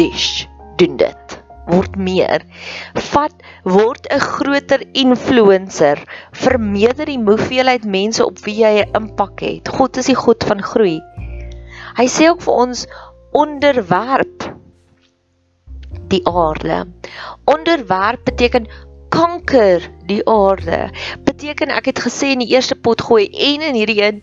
dish, 0.00 0.48
doen 0.80 0.96
dit 0.96 1.39
word 1.70 1.96
meer. 1.96 2.44
Vat 3.12 3.34
word 3.64 4.06
'n 4.10 4.20
groter 4.20 4.82
influencer. 4.92 5.98
Vermeerder 6.32 7.06
die 7.06 7.22
hoeveelheid 7.22 7.84
mense 7.84 8.26
op 8.26 8.38
wie 8.44 8.58
jy 8.62 8.82
'n 8.82 8.90
impak 9.02 9.40
het. 9.40 9.68
God 9.68 9.96
is 9.96 10.06
die 10.06 10.18
God 10.18 10.44
van 10.44 10.62
groei. 10.62 11.00
Hy 11.96 12.06
sê 12.06 12.30
ook 12.30 12.42
vir 12.42 12.54
ons 12.54 12.86
onderwerp 13.32 14.46
die 16.10 16.22
aarde. 16.26 16.86
Onderwerp 17.44 18.24
beteken 18.24 18.66
kanker 19.10 19.84
die 20.08 20.22
aarde. 20.28 20.88
Beteken 21.26 21.72
ek 21.74 21.92
het 21.92 22.02
gesê 22.06 22.32
in 22.34 22.44
die 22.44 22.52
eerste 22.54 22.76
pot 22.78 23.02
gooi 23.06 23.28
en 23.52 23.62
in 23.70 23.78
hierdie 23.78 24.00
een 24.02 24.20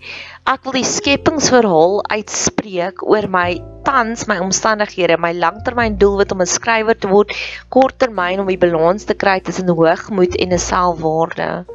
ek 0.47 0.63
wil 0.63 0.77
die 0.77 0.87
skepingsverhaal 0.87 1.99
uitspreek 2.07 3.03
oor 3.03 3.27
my 3.31 3.59
tans 3.87 4.25
my 4.27 4.35
omstandighede, 4.43 5.15
my 5.19 5.31
langtermyn 5.35 5.95
doelwit 5.99 6.31
om 6.35 6.41
'n 6.43 6.49
skrywer 6.51 6.95
te 6.95 7.07
word, 7.07 7.31
korttermyn 7.71 8.39
om 8.43 8.47
die 8.51 8.59
balans 8.59 9.07
te 9.07 9.15
kry 9.15 9.39
tussen 9.39 9.69
hoogmoed 9.69 10.35
en 10.35 10.53
'n 10.53 10.59
selfwaarde. 10.59 11.65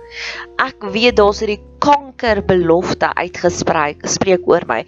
Ek 0.59 0.85
weet 0.97 1.17
daar's 1.17 1.41
hierdie 1.41 1.63
kanker 1.81 2.43
belofte 2.45 3.09
uitgespreek, 3.15 4.05
spreek 4.07 4.45
oor 4.47 4.65
my 4.67 4.85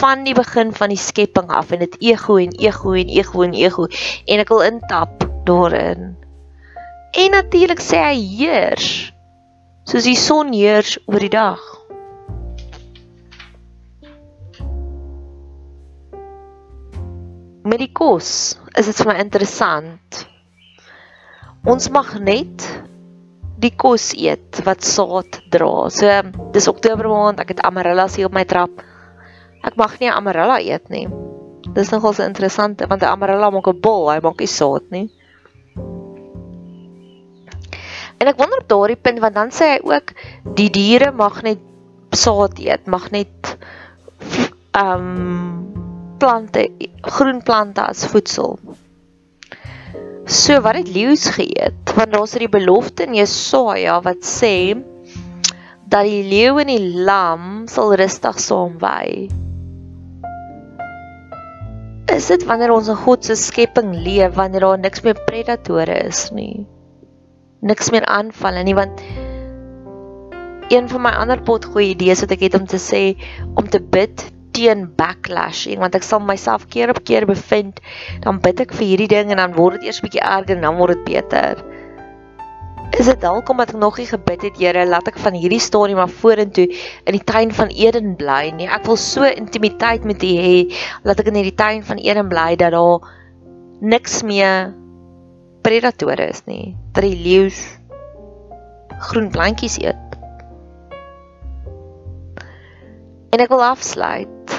van 0.00 0.24
die 0.24 0.34
begin 0.34 0.72
van 0.72 0.88
die 0.94 1.02
skepping 1.08 1.50
af 1.50 1.72
en 1.72 1.82
dit 1.86 1.96
ego 2.00 2.38
en 2.38 2.54
ego 2.58 2.94
en 2.94 3.08
ego 3.08 3.42
en 3.42 3.54
ego 3.54 3.88
en 4.26 4.38
ek 4.38 4.48
wil 4.48 4.62
intap 4.70 5.26
daarin. 5.44 6.16
En 7.12 7.30
natuurlik 7.32 7.80
sê 7.80 8.00
hy 8.04 8.18
heers 8.36 8.88
soos 9.88 10.04
die 10.04 10.18
son 10.20 10.52
heers 10.52 10.98
oor 11.08 11.22
die 11.24 11.32
dag. 11.32 11.62
Met 17.64 17.80
die 17.80 17.92
kos 17.92 18.58
is 18.76 18.90
dit 18.90 19.00
vir 19.00 19.08
my 19.08 19.16
interessant. 19.22 20.20
Ons 21.68 21.88
mag 21.92 22.12
net 22.20 22.64
die 23.58 23.72
kos 23.72 24.12
eet 24.12 24.60
wat 24.68 24.84
saad 24.84 25.40
dra. 25.52 25.88
So 25.88 26.12
dis 26.52 26.68
Oktober 26.68 27.08
maand, 27.08 27.40
ek 27.40 27.56
het 27.56 27.64
amarellas 27.64 28.20
hier 28.20 28.28
op 28.28 28.36
my 28.36 28.44
trap. 28.48 28.84
Ek 29.64 29.80
mag 29.80 29.96
nie 30.00 30.12
amarella 30.12 30.60
eet 30.60 30.92
nie. 30.92 31.06
Dis 31.72 31.90
nogal 31.92 32.12
so 32.12 32.28
interessant 32.28 32.84
want 32.84 33.02
'n 33.02 33.12
amarella 33.16 33.50
maak 33.50 33.68
'n 33.72 33.80
bol, 33.80 34.10
hy 34.12 34.20
maak 34.20 34.40
nie 34.40 34.52
saad 34.60 34.84
nie. 34.92 35.08
En 38.18 38.26
ek 38.26 38.38
wonder 38.38 38.62
op 38.62 38.68
daardie 38.70 38.98
punt 38.98 39.22
want 39.22 39.36
dan 39.38 39.52
sê 39.54 39.74
hy 39.76 39.80
ook 39.86 40.12
die 40.58 40.70
diere 40.74 41.12
mag 41.14 41.42
net 41.46 41.62
saad 42.16 42.58
eet, 42.58 42.86
mag 42.90 43.10
net 43.14 43.54
ehm 44.78 45.08
um, 45.08 45.66
plante, 46.18 46.64
groen 47.06 47.42
plante 47.46 47.84
as 47.86 48.06
voedsel. 48.10 48.56
So 50.26 50.58
wat 50.60 50.80
het 50.80 50.90
leeu's 50.90 51.28
geëet? 51.36 51.92
Want 51.94 52.12
daar's 52.12 52.34
hierdie 52.34 52.50
belofte 52.52 53.06
in 53.06 53.14
Jesaja 53.16 54.00
wat 54.02 54.26
sê 54.26 54.74
dat 55.88 56.04
die 56.04 56.24
leeu 56.26 56.58
en 56.60 56.68
die 56.68 57.04
lam 57.06 57.44
sal 57.70 57.94
rustig 57.96 58.40
saam 58.42 58.74
wy. 58.82 59.28
Is 62.12 62.26
dit 62.28 62.44
wanneer 62.48 62.74
ons 62.74 62.90
in 62.92 62.98
God 62.98 63.24
se 63.24 63.38
skepping 63.38 63.94
leef 63.94 64.34
wanneer 64.36 64.66
daar 64.66 64.82
niks 64.82 65.06
meer 65.06 65.22
predatore 65.28 66.02
is 66.10 66.26
nie? 66.34 66.66
Niks 67.60 67.90
meer 67.90 68.06
aanval 68.06 68.62
nie 68.62 68.76
want 68.78 69.02
een 70.68 70.88
van 70.88 71.02
my 71.02 71.12
ander 71.16 71.40
potgoeie 71.42 71.94
idees 71.94 72.20
wat 72.24 72.34
ek 72.36 72.44
het 72.48 72.58
om 72.58 72.66
te 72.68 72.80
sê 72.82 73.02
om 73.54 73.68
te 73.68 73.80
bid 73.80 74.26
teen 74.58 74.86
backlashing 74.98 75.80
want 75.82 75.96
ek 75.96 76.06
sal 76.06 76.20
myself 76.24 76.66
keer 76.72 76.92
op 76.92 77.00
keer 77.08 77.26
bevind 77.28 77.80
dan 78.24 78.40
bid 78.44 78.62
ek 78.66 78.74
vir 78.76 78.90
hierdie 78.92 79.10
ding 79.14 79.32
en 79.32 79.42
dan 79.42 79.56
word 79.56 79.78
dit 79.78 79.88
eers 79.88 80.02
bietjie 80.04 80.24
erger 80.24 80.56
en 80.56 80.66
dan 80.66 80.78
word 80.80 80.98
dit 80.98 81.04
beter. 81.14 81.62
Is 82.98 83.06
dit 83.06 83.20
dalk 83.22 83.50
omdat 83.52 83.74
ek 83.74 83.80
nog 83.80 83.98
nie 84.00 84.08
gebid 84.08 84.42
het 84.48 84.58
Here 84.58 84.84
laat 84.88 85.08
ek 85.10 85.20
van 85.22 85.36
hierdie 85.36 85.60
stadium 85.62 86.00
af 86.02 86.14
vorentoe 86.22 86.66
in 86.72 87.14
die 87.14 87.24
tuin 87.30 87.52
van 87.54 87.70
Eden 87.70 88.16
bly 88.18 88.48
nie. 88.56 88.66
Ek 88.66 88.88
wil 88.88 88.98
so 88.98 89.28
intimiteit 89.28 90.08
met 90.08 90.24
U 90.24 90.32
hê 90.46 90.56
laat 91.06 91.20
ek 91.20 91.30
in 91.30 91.38
hierdie 91.38 91.58
tuin 91.58 91.84
van 91.86 92.00
Eden 92.02 92.32
bly 92.32 92.56
dat 92.58 92.74
daar 92.74 93.06
niks 93.78 94.22
meer 94.26 94.72
predatore 95.68 96.30
is 96.32 96.44
nie. 96.48 96.76
Dat 96.92 97.04
die 97.04 97.16
leeu's 97.16 97.60
groen 99.08 99.28
plantjies 99.30 99.76
eet. 99.82 100.16
En 103.28 103.42
ek 103.44 103.52
wil 103.52 103.62
afsluit 103.64 104.54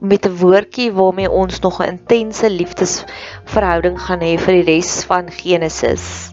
met 0.00 0.24
'n 0.26 0.38
woordjie 0.40 0.92
waarmee 0.92 1.30
ons 1.30 1.60
nog 1.60 1.80
'n 1.82 1.90
intense 1.96 2.50
liefdesverhouding 2.50 4.00
gaan 4.00 4.20
hê 4.24 4.38
vir 4.38 4.54
die 4.54 4.66
res 4.72 5.04
van 5.04 5.30
Genesis. 5.30 6.32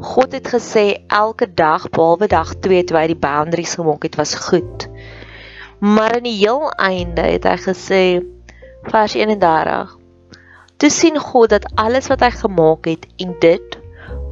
God 0.00 0.32
het 0.32 0.48
gesê 0.48 1.04
elke 1.06 1.54
dag 1.54 1.90
behalwe 1.90 2.26
dag 2.26 2.54
2 2.54 2.84
toe 2.84 2.98
hy 2.98 3.06
die 3.06 3.22
boundaries 3.26 3.74
gemaak 3.74 4.02
het 4.02 4.14
was 4.14 4.34
goed. 4.34 4.88
Maar 5.80 6.14
aan 6.14 6.22
die 6.22 6.38
heel 6.38 6.70
einde 6.70 7.20
het 7.20 7.44
hy 7.44 7.56
gesê 7.56 8.02
vers 8.82 9.14
31 9.14 10.01
Toe 10.82 10.90
sien 10.90 11.14
God 11.14 11.52
dat 11.52 11.68
alles 11.78 12.08
wat 12.10 12.24
hy 12.26 12.32
gemaak 12.34 12.88
het 12.90 13.04
en 13.22 13.36
dit 13.38 13.76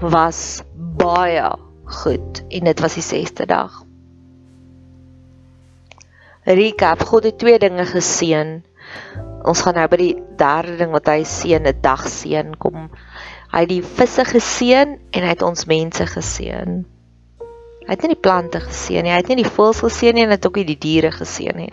was 0.03 0.65
baie 0.99 1.45
goed 2.01 2.41
en 2.49 2.67
dit 2.67 2.81
was 2.83 2.97
die 2.99 3.05
6ste 3.07 3.47
dag. 3.47 3.77
Recap, 6.51 7.05
God 7.07 7.29
het 7.29 7.39
twee 7.39 7.61
dinge 7.63 7.85
geseën. 7.87 8.51
Ons 9.47 9.63
gaan 9.63 9.79
nou 9.79 9.85
by 9.93 9.99
die 10.01 10.17
derde 10.41 10.75
ding 10.81 10.91
wat 10.91 11.07
hy 11.13 11.21
seën, 11.23 11.63
'n 11.71 11.83
dag 11.85 12.03
seën 12.09 12.57
kom. 12.59 12.89
Hy 13.53 13.61
het 13.63 13.71
die 13.71 13.85
visse 13.87 14.25
geseën 14.25 14.99
en 14.99 15.23
hy 15.23 15.31
het 15.31 15.47
ons 15.47 15.71
mense 15.71 16.07
geseën. 16.07 16.83
Hy 17.87 17.95
het 17.95 18.03
nie 18.03 18.17
die 18.17 18.25
plante 18.27 18.59
geseën 18.59 19.07
nie, 19.07 19.15
hy 19.15 19.23
het 19.23 19.31
nie 19.31 19.45
die 19.45 19.55
voëls 19.55 19.87
geseën 19.87 20.15
nie 20.15 20.27
en 20.27 20.35
hy 20.35 20.41
het 20.41 20.51
ook 20.51 20.59
nie 20.59 20.67
die 20.75 20.83
diere 20.83 21.15
geseën 21.15 21.57
nie. 21.57 21.71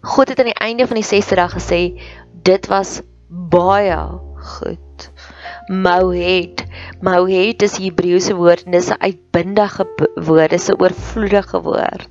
God 0.00 0.28
het 0.28 0.38
aan 0.38 0.52
die 0.52 0.62
einde 0.62 0.86
van 0.86 0.96
die 1.00 1.06
6ste 1.06 1.34
dag 1.34 1.52
gesê, 1.52 1.98
dit 2.42 2.66
was 2.66 3.00
baie 3.28 3.98
goed. 4.38 5.10
Mohed. 5.68 6.64
Mohed 7.00 7.62
is 7.62 7.76
Hebreëse 7.78 8.34
woord 8.36 8.64
en 8.66 8.72
dis 8.72 8.90
'n 8.90 9.00
uitbundige 9.00 9.86
woord, 10.14 10.50
dis 10.50 10.68
'n 10.68 10.80
oorvloedige 10.80 11.60
woord. 11.62 12.08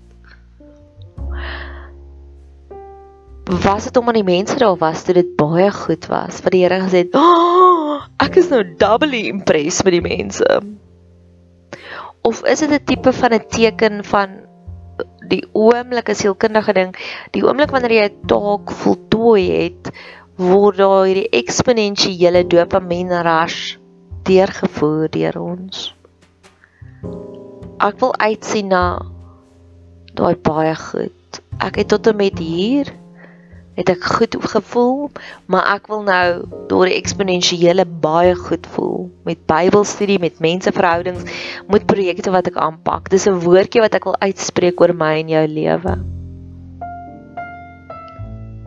Was 3.63 3.83
dit 3.83 3.97
om 3.97 4.07
aan 4.07 4.19
die 4.19 4.27
mense 4.27 4.57
daar 4.57 4.77
was 4.77 5.03
toe 5.03 5.13
dit 5.13 5.35
baie 5.35 5.71
goed 5.71 6.05
was? 6.05 6.41
Wat 6.41 6.51
die 6.51 6.63
Here 6.63 6.81
gesê 6.83 7.07
het, 7.07 7.15
oh, 7.15 8.03
"Ek 8.19 8.35
is 8.35 8.49
nou 8.49 8.63
doubly 8.77 9.27
impressed 9.27 9.83
met 9.83 9.93
die 9.93 10.01
mense." 10.01 10.61
Of 12.21 12.43
is 12.43 12.59
dit 12.59 12.71
'n 12.71 12.83
tipe 12.83 13.13
van 13.13 13.33
'n 13.33 13.47
teken 13.47 14.03
van 14.03 14.29
die 15.27 15.43
oomblik 15.51 16.09
as 16.09 16.17
sielkundige 16.23 16.73
ding, 16.73 16.95
die 17.31 17.43
oomblik 17.45 17.71
wanneer 17.71 17.91
jy 17.91 18.07
'n 18.09 18.27
taak 18.27 18.71
voltooi 18.71 19.51
het, 19.51 19.91
word 20.37 20.77
daar 20.77 21.07
hierdie 21.09 21.29
eksponensiële 21.33 22.43
dopamien 22.45 23.09
rush 23.25 23.77
deurgevoer 24.29 25.09
deur 25.09 25.39
ons. 25.41 25.87
Ek 27.81 27.97
wil 28.01 28.13
uitsien 28.21 28.69
na 28.69 28.83
daai 30.17 30.35
baie 30.45 30.75
goed. 30.77 31.41
Ek 31.57 31.79
het 31.81 31.89
tot 31.89 32.09
en 32.11 32.19
met 32.21 32.37
hier 32.37 32.91
het 33.77 33.89
ek 33.93 34.05
goed 34.17 34.37
gevoel, 34.53 35.09
maar 35.45 35.65
ek 35.75 35.89
wil 35.89 36.03
nou 36.05 36.27
deur 36.69 36.89
die 36.89 36.97
eksponensiële 36.97 37.85
baie 37.85 38.33
goed 38.37 38.65
voel 38.73 39.07
met 39.25 39.41
Bybelstudie, 39.49 40.19
met 40.21 40.41
menseverhoudings, 40.41 41.25
met 41.69 41.85
projekte 41.89 42.33
wat 42.33 42.49
ek 42.49 42.61
aanpak. 42.61 43.09
Dis 43.13 43.25
'n 43.29 43.41
woordjie 43.41 43.81
wat 43.81 43.97
ek 43.97 44.05
wil 44.05 44.21
uitspreek 44.21 44.81
oor 44.81 44.93
my 44.93 45.17
en 45.21 45.33
jou 45.33 45.45
lewe 45.47 45.97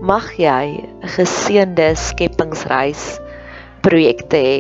mag 0.00 0.24
jy 0.40 0.80
'n 0.80 1.08
geseënde 1.14 1.88
skepingsreis 2.06 3.20
projekte 3.84 4.38
hê. 4.40 4.56